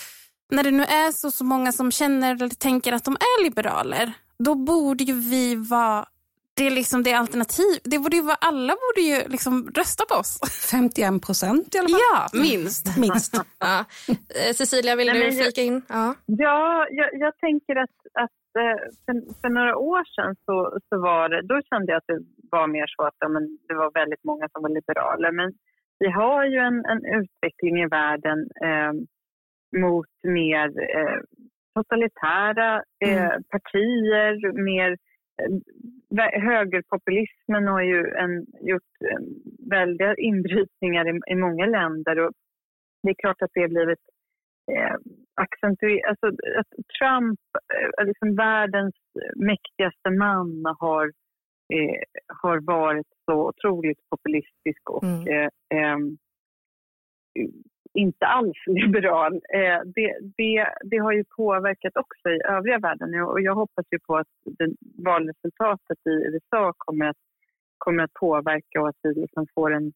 [0.51, 4.13] när det nu är så, så många som känner eller tänker att de är liberaler,
[4.39, 6.05] då borde ju vi vara
[6.53, 7.79] det är liksom det alternativ.
[7.83, 10.39] Det borde ju vara, alla borde ju liksom rösta på oss.
[10.71, 11.99] 51 procent i alla fall.
[12.13, 12.97] Ja, minst.
[12.97, 13.37] minst.
[13.59, 13.85] ja.
[14.07, 15.81] Eh, Cecilia, vill du flika in?
[15.87, 21.01] Ja, ja jag, jag tänker att, att Eh, för, för, några år sedan så, så
[21.01, 22.19] var det, då kände jag att det
[22.51, 25.31] var mer så att ja, men det var väldigt många som var liberaler.
[25.31, 25.53] Men
[25.99, 28.93] vi har ju en, en utveckling i världen eh,
[29.81, 31.19] mot mer eh,
[31.75, 33.43] totalitära eh, mm.
[33.43, 34.97] partier, mer
[35.41, 38.91] eh, högerpopulismen har ju en, gjort
[39.69, 42.31] väldiga inbrytningar i, i många länder och
[43.03, 43.99] det är klart att det har blivit
[44.71, 44.95] eh,
[45.35, 46.27] accentuera, alltså
[46.59, 47.39] att Trump,
[47.99, 48.95] eh, liksom världens
[49.35, 51.05] mäktigaste man, har,
[51.73, 52.03] eh,
[52.41, 55.27] har varit så otroligt populistisk och mm.
[55.27, 56.17] eh, ehm,
[57.93, 59.33] inte alls liberal.
[59.33, 63.99] Eh, det, det, det har ju påverkat också i övriga världen och jag hoppas ju
[63.99, 64.27] på att
[64.97, 67.17] valresultatet i USA kommer att,
[67.77, 69.93] kommer att påverka och att vi liksom får en...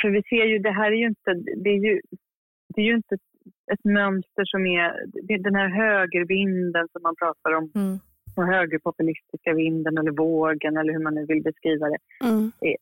[0.00, 2.00] För vi ser ju, det här är ju inte, det är ju,
[2.74, 3.16] det är ju inte
[3.72, 4.88] ett mönster som är
[5.38, 7.70] den här högervinden som man pratar om.
[7.74, 7.98] Mm.
[8.36, 11.98] Den högerpopulistiska vinden eller vågen eller hur man nu vill beskriva det.
[12.24, 12.52] Mm.
[12.64, 12.80] Eh,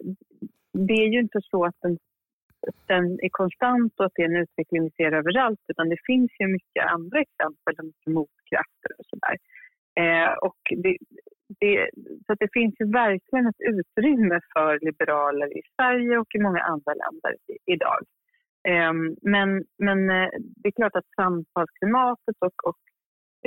[0.72, 1.98] det är ju inte så att den,
[2.86, 6.30] den är konstant och att det är en utveckling vi ser överallt utan det finns
[6.40, 9.36] ju mycket andra exempel, mycket motkrafter och sådär.
[10.00, 10.96] Eh, och det,
[11.60, 11.90] det,
[12.26, 16.92] så det finns ju verkligen ett utrymme för liberaler i Sverige och i många andra
[16.94, 17.32] länder
[17.66, 18.00] idag.
[18.68, 22.80] Ehm, men, men eh, det är klart att samtalsklimatet och, och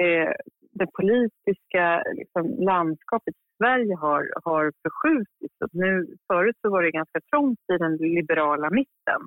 [0.03, 0.33] eh,
[0.71, 5.55] det politiska liksom, landskapet i Sverige har, har förskjutits.
[5.71, 9.21] Nu, förut så var det ganska trångt i den liberala mitten.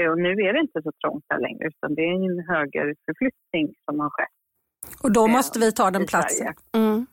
[0.00, 3.74] Eh, och nu är det inte så trångt här längre utan det är en högerförflyttning
[3.84, 4.38] som har skett.
[5.02, 6.54] Och då måste vi ta den platsen.
[6.76, 7.06] Mm.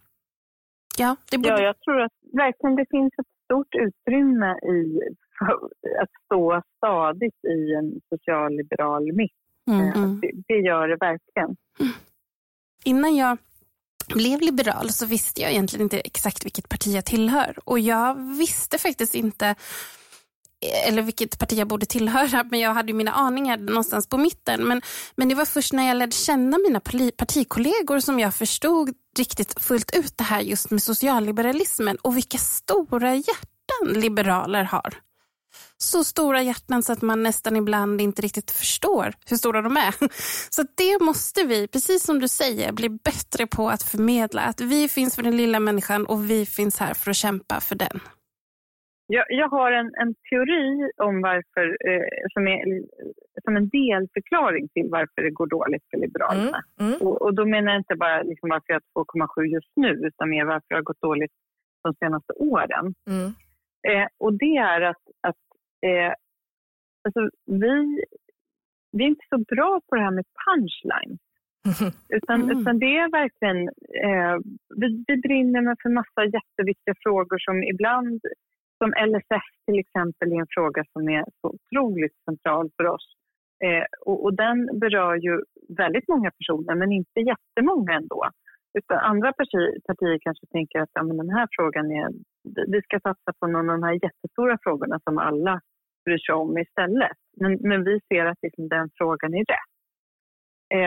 [0.97, 1.49] Ja, det borde...
[1.49, 4.99] ja, jag tror att verkligen det finns ett stort utrymme i
[6.01, 9.31] att stå stadigt i en socialliberal mitt.
[9.71, 9.87] Mm.
[9.87, 10.19] Eh, mm.
[10.21, 11.55] Det, det, gör det verkligen.
[12.85, 13.37] Innan jag
[14.13, 17.57] blev liberal så visste jag egentligen inte exakt vilket parti jag tillhör.
[17.63, 19.55] Och jag visste faktiskt inte
[20.87, 24.63] eller vilket parti jag borde tillhöra, men jag hade mina aningar någonstans på mitten.
[24.63, 24.81] Men,
[25.15, 26.79] men det var först när jag lärde känna mina
[27.17, 33.15] partikollegor som jag förstod riktigt fullt ut det här just med socialliberalismen och vilka stora
[33.15, 34.93] hjärtan liberaler har.
[35.77, 39.95] Så stora hjärtan så att man nästan ibland inte riktigt förstår hur stora de är.
[40.55, 44.41] Så det måste vi, precis som du säger, bli bättre på att förmedla.
[44.41, 47.75] Att vi finns för den lilla människan och vi finns här för att kämpa för
[47.75, 47.99] den.
[49.07, 52.61] Jag, jag har en, en, teori om varför, eh, som, är,
[53.43, 56.63] som en delförklaring till varför det går dåligt för Liberalerna.
[56.79, 57.01] Mm, mm.
[57.01, 60.29] Och, och, då menar jag inte bara liksom varför jag har 2,7 just nu, utan
[60.29, 61.31] mer varför det har gått dåligt
[61.83, 62.93] de senaste åren.
[63.09, 63.27] Mm.
[63.87, 65.44] Eh, och det är att, att
[65.81, 66.13] eh,
[67.03, 68.03] alltså, vi,
[68.91, 71.17] vi är inte så bra på det här med punchline.
[72.09, 72.59] Utan, mm.
[72.59, 73.59] utan det är verkligen,
[74.07, 74.37] eh,
[74.75, 78.21] vi, vi brinner för massa jätteviktiga frågor som ibland
[78.77, 83.07] som LSS till exempel är en fråga som är så otroligt central för oss.
[83.63, 85.43] Eh, och, och, den berör ju
[85.77, 88.29] väldigt många personer, men inte jättemånga ändå.
[88.77, 92.09] Utan andra partier, partier kanske tänker att ja, men den här frågan är...
[92.67, 95.61] Vi ska satsa på någon av de här jättestora frågorna som alla
[96.05, 97.17] bryr sig om istället.
[97.41, 99.73] Men, men vi ser att liksom den frågan är rätt.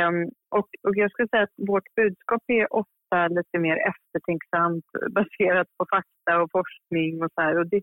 [0.08, 4.84] Um, och, och jag skulle säga att vårt budskap är ofta ofta lite mer eftertänksamt
[5.10, 7.58] baserat på fakta och forskning och så här.
[7.58, 7.82] Och det,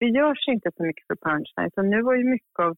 [0.00, 1.70] det görs inte så mycket för punchline.
[1.74, 2.76] Så nu var ju mycket av,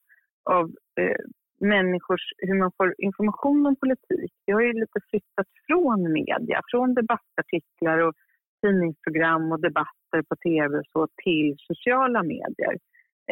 [0.51, 0.65] av
[1.01, 1.25] eh,
[1.63, 6.95] människors, hur man får information om politik, det har ju lite flyttat från media, från
[6.95, 8.15] debattartiklar och
[8.63, 12.75] tidningsprogram och debatter på tv och så till sociala medier.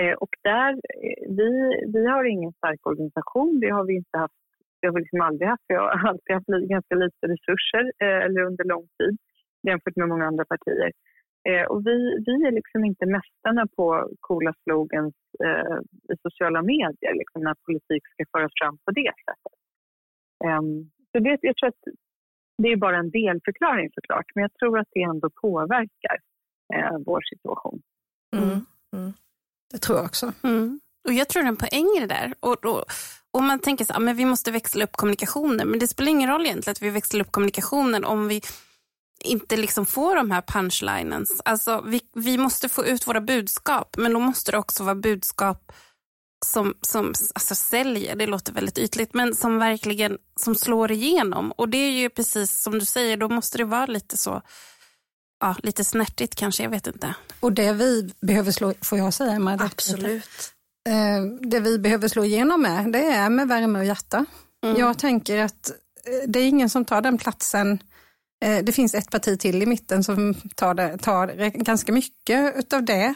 [0.00, 1.50] Eh, och där, eh, vi,
[1.94, 4.34] vi har ingen stark organisation, det har vi inte haft
[4.80, 5.64] det har vi liksom aldrig haft.
[5.68, 9.16] Vi har alltid haft ganska lite resurser, eh, eller under lång tid,
[9.68, 10.92] jämfört med många andra partier.
[11.48, 15.78] Eh, och vi, vi är liksom inte mästarna på coola slogans eh,
[16.12, 19.58] i sociala medier, liksom när politik ska föras fram på det sättet.
[20.44, 21.84] Um, så det, jag tror att
[22.62, 26.16] det är bara en delförklaring såklart, men jag tror att det ändå påverkar
[26.74, 27.82] eh, vår situation.
[28.36, 28.66] Mm.
[28.96, 29.12] Mm.
[29.72, 30.32] Det tror jag också.
[30.44, 30.80] Mm.
[31.08, 32.34] Och Jag tror en poäng det där.
[32.40, 32.84] Och, och,
[33.30, 35.68] och man tänker så men vi måste växla upp kommunikationen.
[35.68, 38.40] Men det spelar ingen roll egentligen att vi växlar upp kommunikationen om vi
[39.24, 41.40] inte liksom får de här punchlines.
[41.44, 45.72] Alltså, vi, vi måste få ut våra budskap, men då måste det också vara budskap
[46.46, 51.52] som, som alltså säljer, det låter väldigt ytligt, men som verkligen som slår igenom.
[51.52, 54.42] Och det är ju precis som du säger, då måste det vara lite så,
[55.40, 57.14] ja, lite snärtigt kanske, jag vet inte.
[57.40, 59.58] Och det vi behöver slå, får jag säga Emma?
[59.60, 60.52] Absolut.
[60.88, 64.24] Eh, det vi behöver slå igenom med, det är med värme och hjärta.
[64.64, 64.76] Mm.
[64.76, 65.70] Jag tänker att
[66.04, 67.78] eh, det är ingen som tar den platsen.
[68.40, 72.84] Eh, det finns ett parti till i mitten som tar, det, tar ganska mycket av
[72.84, 73.14] det.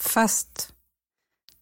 [0.00, 0.68] Fast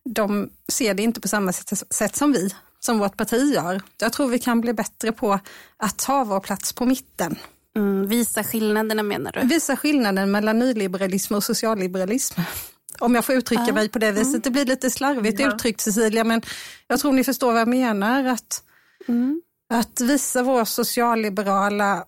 [0.04, 3.82] de ser det inte på samma sätt, sätt som vi, som vårt parti gör.
[3.98, 5.38] Jag tror vi kan bli bättre på
[5.76, 7.38] att ta vår plats på mitten.
[7.76, 9.46] Mm, visa skillnaderna menar du?
[9.46, 12.40] Visa skillnaden mellan nyliberalism och socialliberalism.
[12.98, 13.74] Om jag får uttrycka ja.
[13.74, 14.28] mig på det viset.
[14.28, 14.40] Mm.
[14.40, 15.54] Det blir lite slarvigt ja.
[15.54, 16.42] uttryckt Cecilia, men
[16.86, 18.24] jag tror ni förstår vad jag menar.
[18.24, 18.64] Att,
[19.08, 19.42] mm.
[19.72, 22.04] att visa vår socialliberala,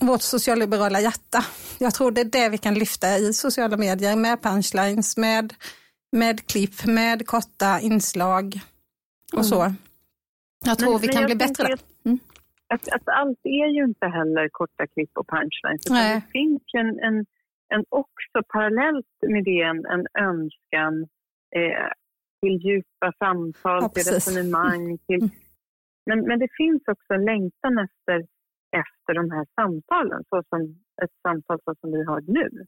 [0.00, 1.38] vårt socialliberala hjärta.
[1.78, 5.54] Jag tror det är det vi kan lyfta i sociala medier med punchlines, med,
[6.12, 8.60] med klipp, med korta inslag
[9.32, 9.44] och mm.
[9.44, 9.72] så.
[10.64, 11.78] Jag tror men, vi kan bli bättre där.
[12.04, 12.18] Mm.
[12.74, 15.82] Att, att, allt är ju inte heller korta klipp och punchlines.
[15.84, 17.26] Det finns en, en
[17.74, 20.94] en också parallellt med det en, en önskan
[21.56, 21.88] eh,
[22.40, 24.98] till djupa samtal, ja, till resonemang.
[25.06, 25.30] Till, mm.
[26.06, 28.26] men, men det finns också en längtan efter,
[28.72, 30.60] efter de här samtalen, så som
[31.02, 32.66] ett samtal så som vi har nu.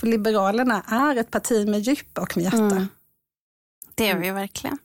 [0.00, 2.76] För Liberalerna är ett parti med djup och med hjärta.
[2.76, 2.86] Mm.
[3.94, 4.78] Det är vi verkligen.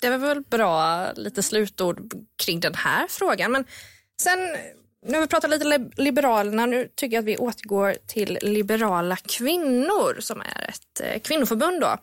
[0.00, 2.12] Det var väl bra lite slutord
[2.44, 3.52] kring den här frågan.
[3.52, 3.64] Men
[4.22, 4.38] sen
[5.06, 10.20] nu har vi pratat lite Liberalerna, nu tycker jag att vi återgår till Liberala kvinnor
[10.20, 11.80] som är ett eh, kvinnoförbund.
[11.80, 11.96] Då.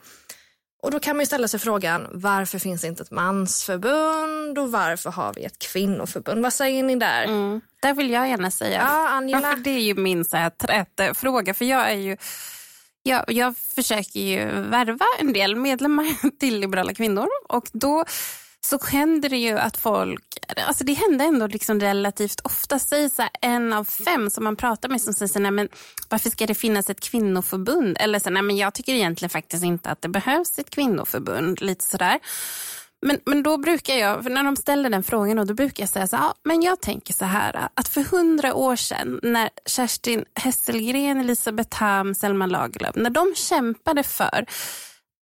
[0.85, 4.71] Och då kan man ju ställa sig frågan varför finns det inte ett mansförbund och
[4.71, 6.43] varför har vi ett kvinnoförbund?
[6.43, 7.23] Vad säger ni där?
[7.23, 8.81] Mm, där vill jag gärna säga.
[8.89, 9.49] Ja, Angela.
[9.49, 12.17] Ja, det är ju min så här, trätefråga för jag är ju
[13.03, 18.05] jag, jag försöker ju värva en del medlemmar till Liberala kvinnor och då
[18.61, 20.34] så händer det ju att folk,
[20.67, 24.55] alltså det händer ändå liksom relativt ofta, säg så här, en av fem som man
[24.55, 25.69] pratar med som säger så här, men
[26.09, 27.97] varför ska det finnas ett kvinnoförbund?
[27.99, 31.61] Eller så här, nej, men jag tycker egentligen faktiskt inte att det behövs ett kvinnoförbund.
[31.61, 32.19] Lite sådär.
[33.01, 36.15] Men, men då brukar jag, när de ställer den frågan, då brukar jag säga så
[36.15, 41.19] här, ja, men jag tänker så här att för hundra år sedan när Kerstin Hesselgren,
[41.19, 44.45] Elisabeth Ham, Selma Lagerlöf, när de kämpade för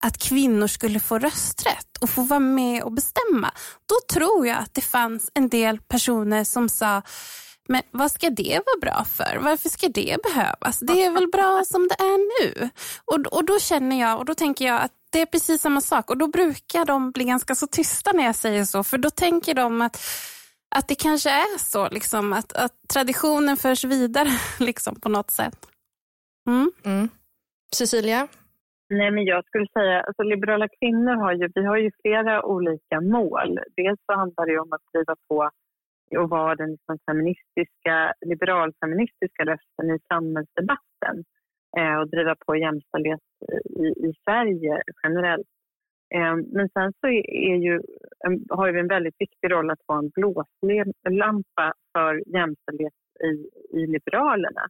[0.04, 3.50] att kvinnor skulle få rösträtt och få vara med och bestämma,
[3.86, 7.02] då tror jag att det fanns en del personer som sa
[7.68, 9.38] men vad ska det vara bra för?
[9.40, 10.78] Varför ska det behövas?
[10.80, 12.70] Det är väl bra som det är nu?
[13.04, 16.10] Och, och då känner jag och då tänker jag att det är precis samma sak
[16.10, 19.54] och då brukar de bli ganska så tysta när jag säger så för då tänker
[19.54, 20.02] de att
[20.74, 25.66] att det kanske är så, liksom, att, att traditionen förs vidare liksom, på något sätt.
[26.48, 26.72] Mm.
[26.84, 27.08] Mm.
[27.76, 28.28] Cecilia?
[28.92, 33.00] Nej, men jag skulle säga alltså liberala kvinnor har ju, vi har ju flera olika
[33.00, 33.60] mål.
[33.76, 35.50] Dels så handlar det om att driva på
[36.18, 41.24] och vara den liksom feministiska, liberalfeministiska rösten i samhällsdebatten
[41.78, 45.48] eh, och driva på jämställdhet eh, i, i Sverige generellt.
[46.14, 47.74] Eh, men sen så är ju,
[48.24, 53.32] eh, har vi en väldigt viktig roll att vara en blåslampa för jämställdhet i,
[53.78, 54.68] i Liberalerna.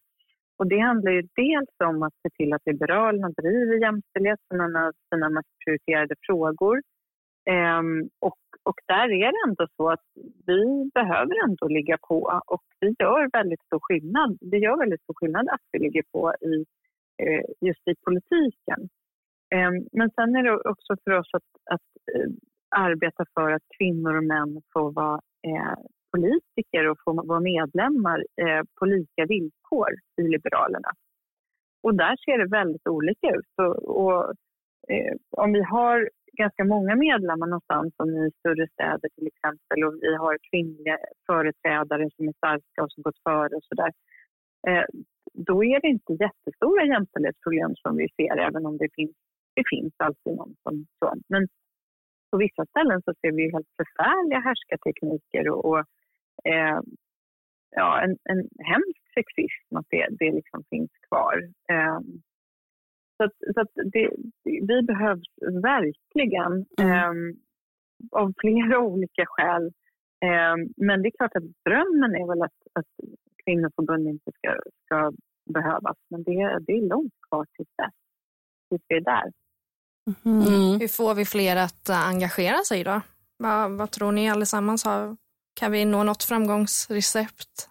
[0.60, 4.76] Och det handlar ju dels om att se till att Liberalerna driver jämställdhet som en
[4.76, 6.82] av sina mest prioriterade frågor.
[7.50, 10.06] Ehm, och, och där är det ändå så att
[10.46, 14.38] vi behöver ändå ligga på och vi gör väldigt stor skillnad.
[14.40, 16.54] Det gör väldigt stor skillnad att vi ligger på i,
[17.22, 18.80] eh, just i politiken.
[19.54, 22.30] Ehm, men sen är det också för oss att, att eh,
[22.76, 25.78] arbeta för att kvinnor och män får vara eh,
[26.10, 30.90] politiker och få vara medlemmar eh, på lika villkor i Liberalerna.
[31.82, 33.52] Och där ser det väldigt olika ut.
[33.56, 34.24] Och, och
[34.88, 39.94] eh, om vi har ganska många medlemmar någonstans, som i större städer till exempel, och
[40.00, 43.92] vi har kvinnliga företrädare som är starka och som gått före och sådär,
[44.68, 44.86] eh,
[45.32, 49.16] då är det inte jättestora jämställdhetsproblem som vi ser, även om det finns,
[49.54, 51.14] det finns alltid någon som så.
[51.28, 51.48] Men
[52.30, 55.84] på vissa ställen så ser vi helt förfärliga härskartekniker och, och
[56.44, 56.80] eh,
[57.70, 61.50] ja, en, en hemsk sexism, att det, det liksom finns kvar.
[61.72, 62.00] Eh,
[63.16, 64.10] så att, så att det,
[64.44, 65.28] vi behövs
[65.62, 67.28] verkligen mm.
[67.28, 67.34] eh,
[68.10, 69.66] av flera olika skäl.
[70.24, 72.86] Eh, men det är klart att drömmen är väl att, att
[73.44, 75.12] kvinnoförbund inte ska, ska
[75.54, 75.96] behövas.
[76.10, 77.94] Men det, det är långt kvar tills dess.
[78.68, 79.32] Tills vi är där.
[80.24, 80.80] Mm.
[80.80, 83.00] Hur får vi fler att engagera sig då?
[83.36, 84.84] Vad, vad tror ni allesammans?
[84.84, 85.16] Har,
[85.54, 87.68] kan vi nå något framgångsrecept?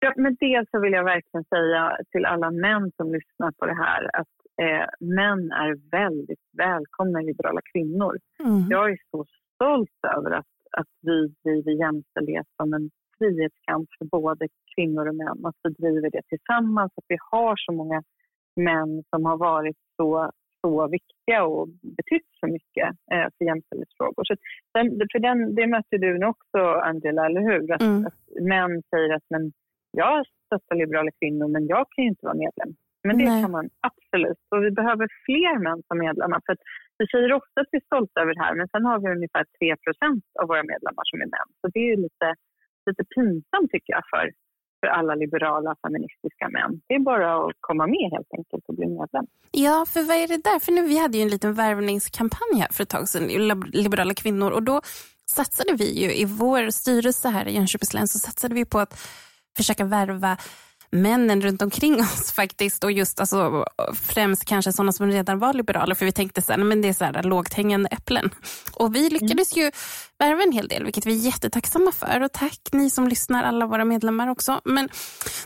[0.00, 3.74] Ja, med det så vill jag verkligen säga till alla män som lyssnar på det
[3.74, 8.18] här att eh, män är väldigt välkomna liberala kvinnor.
[8.44, 8.66] Mm.
[8.70, 14.48] Jag är så stolt över att, att vi driver jämställdhet som en frihetskamp för både
[14.74, 15.46] kvinnor och män.
[15.46, 18.02] Att vi driver det tillsammans, att vi har så många
[18.56, 20.30] män som har varit så
[20.62, 24.24] så viktiga och betytt så mycket eh, för jämställdhetsfrågor.
[24.24, 24.34] Så
[24.74, 26.58] den, för den, det mötte du nu också,
[26.90, 27.72] Angela, eller hur?
[27.72, 28.06] Att, mm.
[28.06, 28.20] att
[28.52, 29.52] män säger att men,
[29.90, 32.70] jag stöttar liberala kvinnor, men jag kan ju inte vara medlem.
[33.04, 33.42] Men det Nej.
[33.42, 34.42] kan man absolut.
[34.50, 36.40] Och vi behöver fler män som medlemmar.
[36.46, 36.56] För
[36.98, 39.44] vi säger ofta att vi är stolta över det här, men sen har vi ungefär
[39.44, 41.48] 3% av våra medlemmar som är män.
[41.60, 42.28] Så det är lite,
[42.86, 44.26] lite pinsamt tycker jag för
[44.82, 46.80] för alla liberala feministiska män.
[46.86, 49.26] Det är bara att komma med helt enkelt och bli medlem.
[49.50, 50.58] Ja, för vad är det där?
[50.58, 53.26] För nu, vi hade ju en liten värvningskampanj här för ett tag sedan,
[53.72, 54.80] liberala kvinnor, och då
[55.26, 58.94] satsade vi ju i vår styrelse här i Jönköpings län så satsade vi på att
[59.56, 60.36] försöka värva
[60.92, 63.64] männen runt omkring oss faktiskt och just alltså,
[64.02, 66.92] främst kanske sådana som redan var liberaler för vi tänkte så här, men det är
[66.92, 68.30] så här lågt hängande äpplen.
[68.72, 69.70] Och vi lyckades ju
[70.18, 73.66] värva en hel del vilket vi är jättetacksamma för och tack ni som lyssnar, alla
[73.66, 74.60] våra medlemmar också.
[74.64, 74.88] Men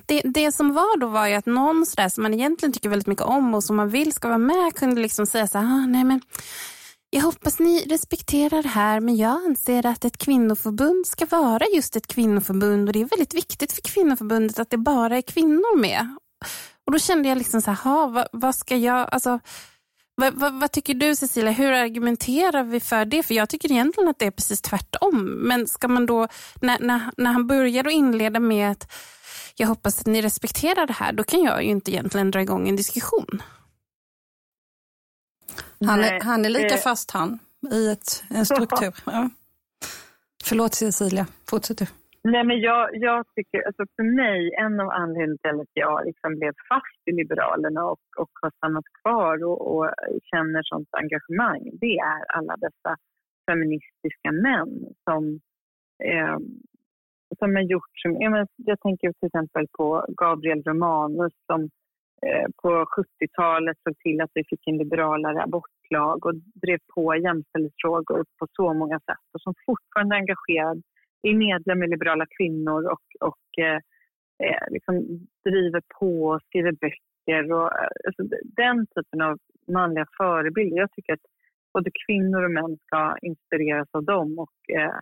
[0.07, 3.07] det, det som var då var ju att någon sådär som man egentligen tycker väldigt
[3.07, 5.87] mycket om och som man vill ska vara med kunde liksom säga så här, ah,
[5.87, 6.21] nej men
[7.17, 11.97] jag hoppas ni respekterar det här men jag anser att ett kvinnoförbund ska vara just
[11.97, 16.17] ett kvinnoförbund och det är väldigt viktigt för kvinnoförbundet att det bara är kvinnor med.
[16.87, 19.41] Och då kände jag liksom så här, vad, vad ska jag, alltså
[20.15, 23.23] vad, vad, vad, tycker du Cecilia, hur argumenterar vi för det?
[23.23, 25.25] För jag tycker egentligen att det är precis tvärtom.
[25.25, 26.29] Men ska man då,
[26.61, 28.93] när, när, när han börjar och inleda med att
[29.57, 32.69] jag hoppas att ni respekterar det här, då kan jag ju inte egentligen dra igång
[32.69, 33.43] en diskussion.
[35.87, 37.39] Han är, han är lika fast han
[37.73, 38.95] i ett, en struktur.
[39.07, 39.31] Ja.
[40.45, 41.87] Förlåt Cecilia, fortsätt du.
[42.33, 46.31] Nej, men jag, jag tycker, alltså för mig, en av anledningarna till att jag liksom
[46.39, 49.91] blev fast i Liberalerna och, och har stannat kvar och, och
[50.31, 52.97] känner sånt engagemang, det är alla dessa
[53.47, 54.73] feministiska män
[55.05, 55.41] som,
[56.05, 56.39] eh,
[57.39, 57.93] som har gjort...
[58.03, 61.71] Som, jag, jag tänker till exempel på Gabriel Romanus som
[62.23, 68.25] Eh, på 70-talet såg till att vi fick en liberalare abortlag och drev på jämställdhetsfrågor
[68.39, 70.83] på så många sätt och som fortfarande är engagerad,
[71.23, 73.81] är medlem i Liberala kvinnor och, och eh,
[74.45, 74.95] eh, liksom
[75.45, 77.53] driver på och skriver böcker.
[77.53, 79.39] Och, eh, alltså, den typen av
[79.69, 80.77] manliga förebilder.
[80.77, 81.27] Jag tycker att
[81.73, 84.99] både kvinnor och män ska inspireras av dem och eh,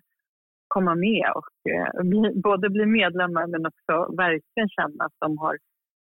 [0.68, 5.58] komma med och eh, bli, både bli medlemmar men också verkligen känna att de har,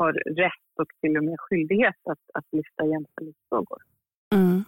[0.03, 3.81] har rätt och till och med skyldighet att, att lyfta jämställdhetsfrågor.
[4.35, 4.65] Mm.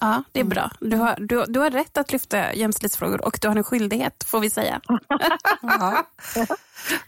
[0.00, 0.54] Ja, det är mm.
[0.54, 0.70] bra.
[0.80, 4.40] Du har, du, du har rätt att lyfta jämställdhetsfrågor och du har en skyldighet, får
[4.40, 4.80] vi säga.
[5.62, 6.06] ja.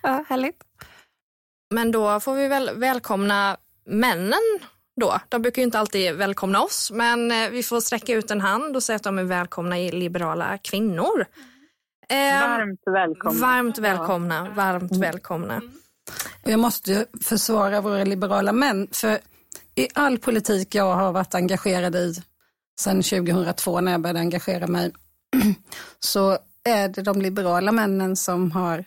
[0.03, 0.65] ja, härligt.
[1.75, 4.59] Men då får vi väl välkomna männen
[5.01, 5.21] då.
[5.29, 8.77] De brukar ju inte alltid välkomna oss, men eh, vi får sträcka ut en hand
[8.77, 11.25] och säga att de är välkomna i Liberala kvinnor.
[12.09, 13.41] Eh, varmt välkomna.
[13.41, 14.49] Varmt välkomna.
[14.55, 15.73] Varmt mm.
[16.43, 19.21] Jag måste försvara våra liberala män, för
[19.75, 22.23] i all politik jag har varit engagerad i
[22.81, 24.93] sedan 2002 när jag började engagera mig,
[25.99, 28.85] så är det de liberala männen som har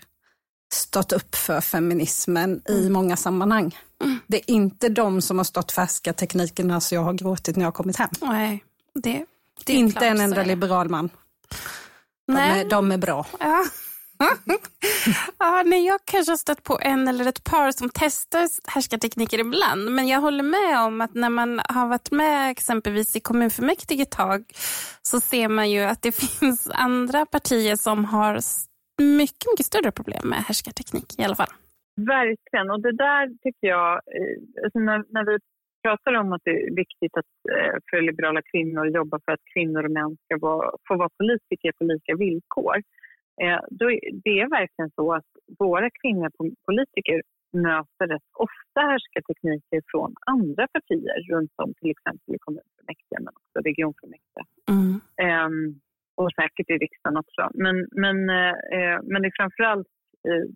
[0.73, 2.93] stått upp för feminismen i mm.
[2.93, 3.77] många sammanhang.
[4.03, 4.19] Mm.
[4.27, 7.67] Det är inte de som har stått färska teknikerna så jag har gråtit när jag
[7.67, 8.09] har kommit hem.
[8.21, 8.63] Nej,
[8.93, 9.25] det,
[9.65, 11.09] det är inte en enda liberal man.
[12.27, 12.61] De, Nej.
[12.61, 13.25] Är, de är bra.
[13.39, 13.65] Ja.
[15.39, 19.91] ja, nej, jag kanske har stött på en eller ett par som testar härskartekniker ibland.
[19.91, 24.11] Men jag håller med om att när man har varit med exempelvis i kommunfullmäktige ett
[24.11, 24.43] tag
[25.01, 28.33] så ser man ju att det finns andra partier som har
[29.01, 31.53] mycket, mycket större problem med härskarteknik i alla fall.
[31.97, 35.37] Verkligen, och det där tycker jag, eh, alltså när, när vi
[35.83, 39.45] pratar om att det är viktigt att, eh, för liberala kvinnor att jobba för att
[39.53, 42.75] kvinnor och män ska vara, få vara politiker på lika villkor
[43.41, 43.85] Eh, då,
[44.23, 45.29] det är verkligen så att
[45.59, 46.31] våra kvinnliga
[46.65, 47.21] politiker
[47.53, 53.57] möter rätt ofta härskartekniker från andra partier runt om till exempel i kommunfullmäktige men också
[53.69, 54.45] regionfullmäktige.
[54.69, 54.93] Mm.
[55.45, 55.79] Um,
[56.17, 57.49] och säkert i riksdagen också.
[57.53, 59.87] Men, men, uh, men det är framförallt
[60.29, 60.47] uh,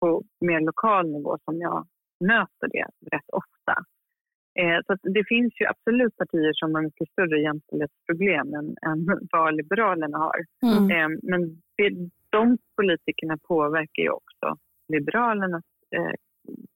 [0.00, 1.86] på mer lokal nivå som jag
[2.20, 3.74] möter det rätt ofta.
[4.60, 8.98] Uh, så det finns ju absolut partier som har mycket större jämställdhetsproblem än, än
[9.32, 10.38] vad Liberalerna har.
[10.62, 10.90] Mm.
[10.90, 11.40] Ehm, men
[11.76, 14.56] det, de politikerna påverkar ju också
[14.88, 15.64] Liberalernas
[15.96, 16.12] eh,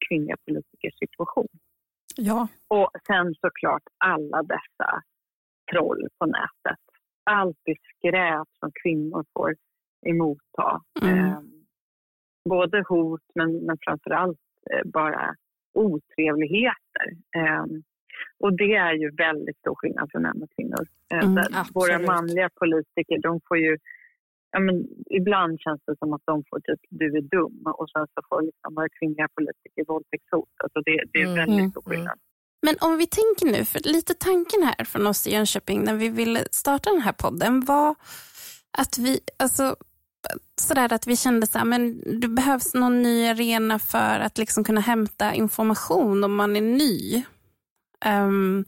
[0.09, 1.49] kvinnliga politikers situation.
[2.17, 2.49] Ja.
[2.69, 5.03] Och sen såklart alla dessa
[5.73, 6.85] troll på nätet.
[7.25, 9.55] Allt det skräp som kvinnor får
[10.07, 10.83] emotta.
[11.03, 11.19] Mm.
[11.19, 11.39] Eh,
[12.49, 14.39] både hot men, men framför allt
[14.71, 15.35] eh, bara
[15.75, 17.07] otrevligheter.
[17.37, 17.65] Eh,
[18.39, 20.87] och det är ju väldigt stor skillnad för män och kvinnor.
[21.13, 21.45] Eh, mm,
[21.75, 23.79] våra manliga politiker de får ju
[24.55, 24.77] ja, men
[25.21, 28.43] ibland känns det som att de får typ du är dum och sen så får
[28.49, 30.55] liksom våra kvinnliga politiker våldtäktshot.
[30.65, 31.37] Alltså det, det är mm.
[31.41, 31.91] väldigt stor mm.
[31.91, 32.19] skillnad.
[32.67, 36.09] Men om vi tänker nu, för lite tanken här från oss i Jönköping när vi
[36.09, 37.95] ville starta den här podden var
[38.79, 39.77] att vi, alltså
[40.61, 41.81] sådär att vi kände så här, men
[42.21, 47.25] det behövs någon ny arena för att liksom kunna hämta information om man är ny.
[48.07, 48.65] Um,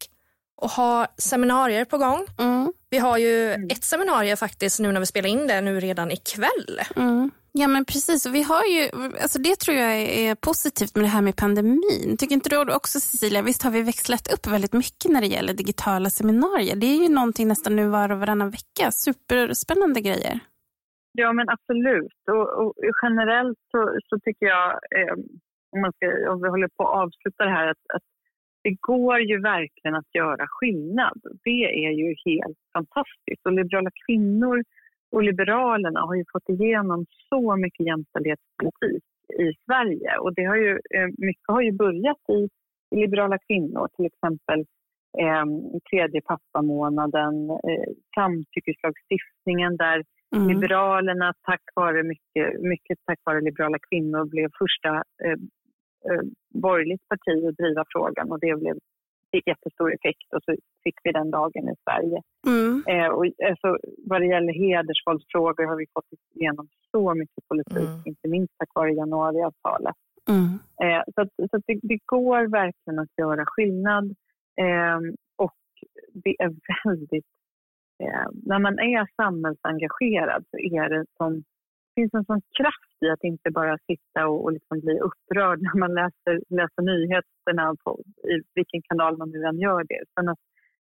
[0.56, 2.26] och har seminarier på gång.
[2.38, 2.72] Mm.
[2.90, 6.80] Vi har ju ett seminarium faktiskt nu när vi spelar in det nu redan ikväll.
[6.96, 7.30] Mm.
[7.60, 8.82] Ja men precis, och vi har ju,
[9.22, 9.92] alltså det tror jag
[10.24, 12.08] är positivt med det här med pandemin.
[12.18, 15.54] Tycker inte du också Cecilia, visst har vi växlat upp väldigt mycket när det gäller
[15.62, 16.76] digitala seminarier.
[16.76, 20.36] Det är ju någonting nästan nu var och varannan vecka, superspännande grejer.
[21.22, 25.14] Ja men absolut och, och generellt så, så, tycker jag, eh,
[25.74, 28.06] om, man ska, om vi håller på att avsluta det här, att, att
[28.64, 31.20] det går ju verkligen att göra skillnad.
[31.44, 34.56] Det är ju helt fantastiskt och liberala kvinnor
[35.12, 39.04] och Liberalerna har ju fått igenom så mycket jämställdhetspolitik
[39.38, 40.18] i Sverige.
[40.18, 42.48] Och det har ju, eh, mycket har ju börjat i,
[42.96, 44.60] i liberala kvinnor, till exempel
[45.18, 45.44] eh,
[45.90, 50.04] tredje pappamånaden, eh, samtyckeslagstiftningen där
[50.36, 50.48] mm.
[50.48, 54.88] Liberalerna tack vare mycket, mycket tack vare liberala kvinnor blev första
[55.24, 55.38] eh,
[56.08, 56.22] eh,
[56.54, 58.76] borgerligt parti att driva frågan och det blev
[59.32, 62.22] jättestor effekt och så fick vi den dagen i Sverige.
[62.46, 62.84] Mm.
[62.86, 63.78] Eh, och, alltså,
[64.10, 66.04] vad det gäller hedersvåldsfrågor har vi fått
[66.34, 68.02] igenom så mycket politik, mm.
[68.04, 69.96] inte minst tack vare januariavtalet.
[70.28, 70.58] Mm.
[70.82, 74.04] Eh, så att, så att det, det, går verkligen att göra skillnad
[74.60, 74.98] eh,
[75.36, 75.56] och
[76.24, 76.54] det är
[76.84, 77.26] väldigt...
[78.02, 81.42] Eh, när man är samhällsengagerad så är det som
[81.98, 85.78] finns en sån kraft i att inte bara sitta och, och liksom bli upprörd när
[85.84, 87.92] man läser, läser nyheterna på
[88.32, 89.98] i vilken kanal man nu än gör det.
[90.06, 90.42] Utan att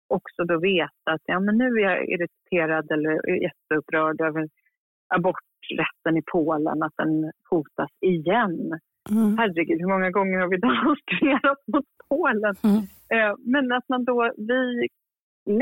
[0.08, 3.12] också då veta att ja, men nu är jag irriterad eller
[3.46, 4.48] jätteupprörd över
[5.16, 8.58] aborträtten i Polen, att den hotas igen.
[9.10, 9.38] Mm.
[9.38, 12.54] Herregud, hur många gånger har vi demonstrerat mot Polen?
[12.68, 12.82] Mm.
[13.14, 14.88] Eh, men att man då, vi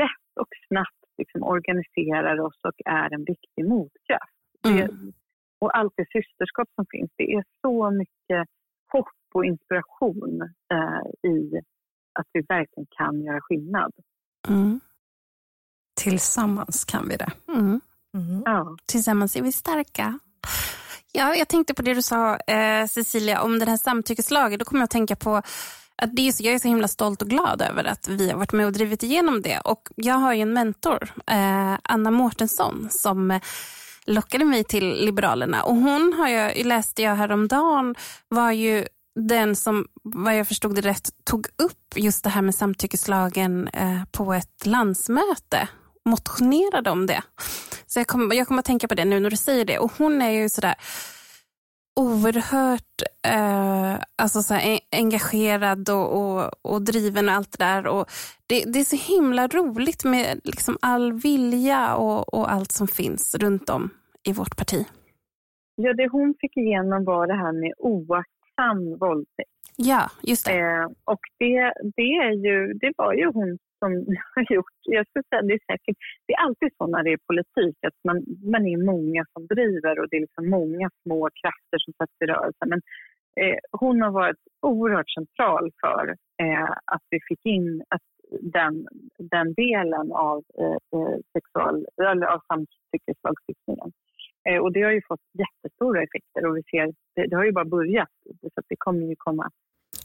[0.01, 4.39] lätt och snabbt liksom organiserar oss och är en viktig motkraft.
[4.65, 4.77] Mm.
[4.77, 5.13] Det,
[5.63, 7.11] och allt det systerskap som finns.
[7.17, 8.49] Det är så mycket
[8.91, 10.41] hopp och inspiration
[10.73, 11.59] eh, i
[12.19, 13.91] att vi verkligen kan göra skillnad.
[14.47, 14.79] Mm.
[16.01, 17.31] Tillsammans kan vi det.
[17.47, 17.81] Mm.
[18.17, 18.43] Mm.
[18.45, 18.77] Ja.
[18.85, 20.19] Tillsammans är vi starka.
[21.11, 24.59] Ja, jag tänkte på det du sa, eh, Cecilia, om den här samtyckeslagen.
[24.59, 25.41] Då kommer jag att tänka på
[25.95, 28.37] att det är så, jag är så himla stolt och glad över att vi har
[28.37, 29.59] varit med och drivit igenom det.
[29.59, 33.39] Och jag har ju en mentor, eh, Anna Mårtensson, som
[34.05, 35.63] lockade mig till Liberalerna.
[35.63, 37.95] Och hon har jag, läste jag häromdagen
[38.29, 38.85] var ju
[39.15, 44.03] den som, vad jag förstod det rätt, tog upp just det här med samtyckeslagen eh,
[44.11, 45.67] på ett landsmöte.
[46.05, 47.21] Motionerade om det.
[47.85, 49.79] Så jag kommer jag kom att tänka på det nu när du säger det.
[49.79, 50.75] Och hon är ju sådär
[51.95, 57.87] oerhört eh, alltså så här, engagerad och, och, och, driven och allt det där.
[57.87, 58.05] Och
[58.47, 63.35] det, det är så himla roligt med liksom all vilja och, och allt som finns
[63.35, 63.89] runt om
[64.29, 64.85] i vårt parti.
[65.75, 69.49] Ja, det hon fick igenom var det här med oaktsam våldtäkt.
[69.75, 70.59] Ja, just det.
[70.59, 73.91] Eh, och det, det, är ju, det var ju hon som
[74.35, 77.27] har gjort, jag skulle säga det är säkert, det är alltid så när det är
[77.31, 78.17] politik att man,
[78.53, 82.25] man är många som driver och det är liksom många små krafter som sätts i
[82.25, 82.63] rörelse.
[82.71, 82.81] Men
[83.41, 86.05] eh, hon har varit oerhört central för
[86.43, 88.07] eh, att vi fick in att
[88.41, 88.87] den,
[89.35, 93.91] den delen av, eh, eh sexual, eller av samtyckeslagstiftningen.
[94.49, 97.51] Eh, och det har ju fått jättestora effekter och vi ser, det, det har ju
[97.51, 98.13] bara börjat
[98.53, 99.49] så det kommer ju komma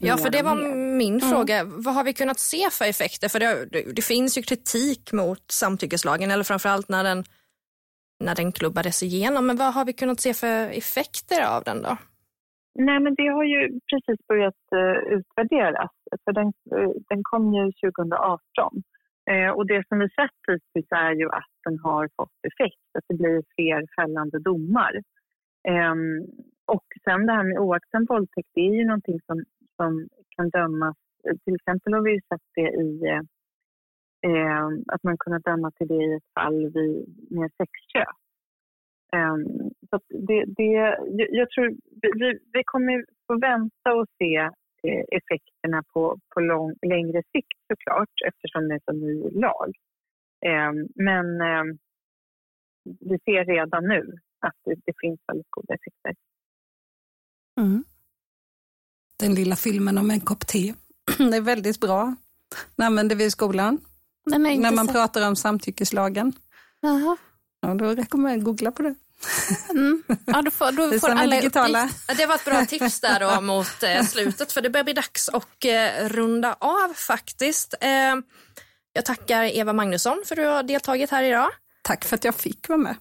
[0.01, 0.55] Ja, för det var
[0.97, 1.29] min mm.
[1.29, 1.63] fråga.
[1.63, 3.29] Vad har vi kunnat se för effekter?
[3.29, 7.23] För det, det, finns ju kritik mot samtyckeslagen, eller framförallt när den,
[8.19, 9.47] när den klubbades igenom.
[9.47, 11.97] Men vad har vi kunnat se för effekter av den då?
[12.75, 15.91] Nej, men det har ju precis börjat uh, utvärderas.
[16.23, 18.83] För den, uh, den kom ju 2018.
[19.31, 23.05] Uh, och det som vi sett hittills är ju att den har fått effekt, att
[23.09, 24.93] det blir fler fällande domar.
[25.67, 26.27] Um,
[26.75, 29.43] och sen det här med oaktsam våldtäkt, det är ju någonting som
[29.79, 30.97] som kan dömas.
[31.43, 33.21] Till exempel har vi sett det i eh,
[34.31, 36.95] eh, att man kunnat döma till det i ett fall vid,
[37.29, 38.17] med sexköp.
[39.13, 39.37] Eh,
[39.89, 40.71] så det, det,
[41.39, 41.67] jag tror
[42.01, 44.35] vi, vi kommer få vänta och se
[44.87, 49.69] eh, effekterna på, på lång, längre sikt såklart eftersom det är så ny lag.
[50.45, 51.63] Eh, men eh,
[52.83, 56.15] vi ser redan nu att det, det finns väldigt goda effekter.
[57.59, 57.83] Mm
[59.19, 60.73] den lilla filmen om en kopp te.
[61.17, 62.15] Det är väldigt bra.
[62.75, 63.77] Den använder vi i skolan.
[64.25, 64.93] När man så.
[64.93, 66.33] pratar om samtyckeslagen.
[66.81, 67.17] Jaha.
[67.61, 68.95] Ja, då rekommenderar jag googla på det.
[69.69, 70.03] Mm.
[70.25, 71.89] Ja, då får, då får alla digitala.
[72.17, 75.29] Det var ett bra tips där då mot eh, slutet för det börjar bli dags
[75.29, 77.73] att eh, runda av faktiskt.
[77.81, 78.15] Eh,
[78.93, 81.49] jag tackar Eva Magnusson för att du har deltagit här idag.
[81.81, 82.95] Tack för att jag fick vara med.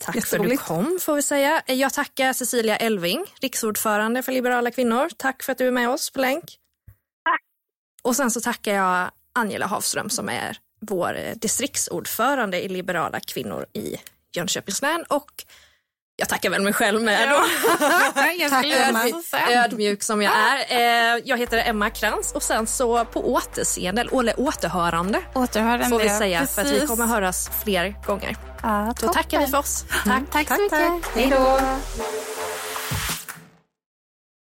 [0.00, 1.62] Tack för att du kom får vi säga.
[1.66, 5.08] Jag tackar Cecilia Elving, riksordförande för Liberala kvinnor.
[5.16, 6.44] Tack för att du är med oss på länk.
[7.24, 7.42] Tack.
[8.02, 13.96] Och sen så tackar jag Angela Hafström som är vår distriktsordförande i Liberala kvinnor i
[14.36, 15.30] Jönköpings län och
[16.20, 17.44] jag tackar väl mig själv med då.
[17.80, 19.48] Ja.
[19.64, 20.76] Ödmjuk som jag är.
[21.14, 26.08] Eh, jag heter Emma Krantz och sen så på återseende, eller återhörande, återhörande får vi
[26.08, 26.54] säga precis.
[26.54, 28.36] för att vi kommer höras fler gånger.
[28.62, 29.84] Ja, då tackar vi för oss.
[30.04, 31.14] Tack, tack, tack så mycket.
[31.14, 31.60] Hej då.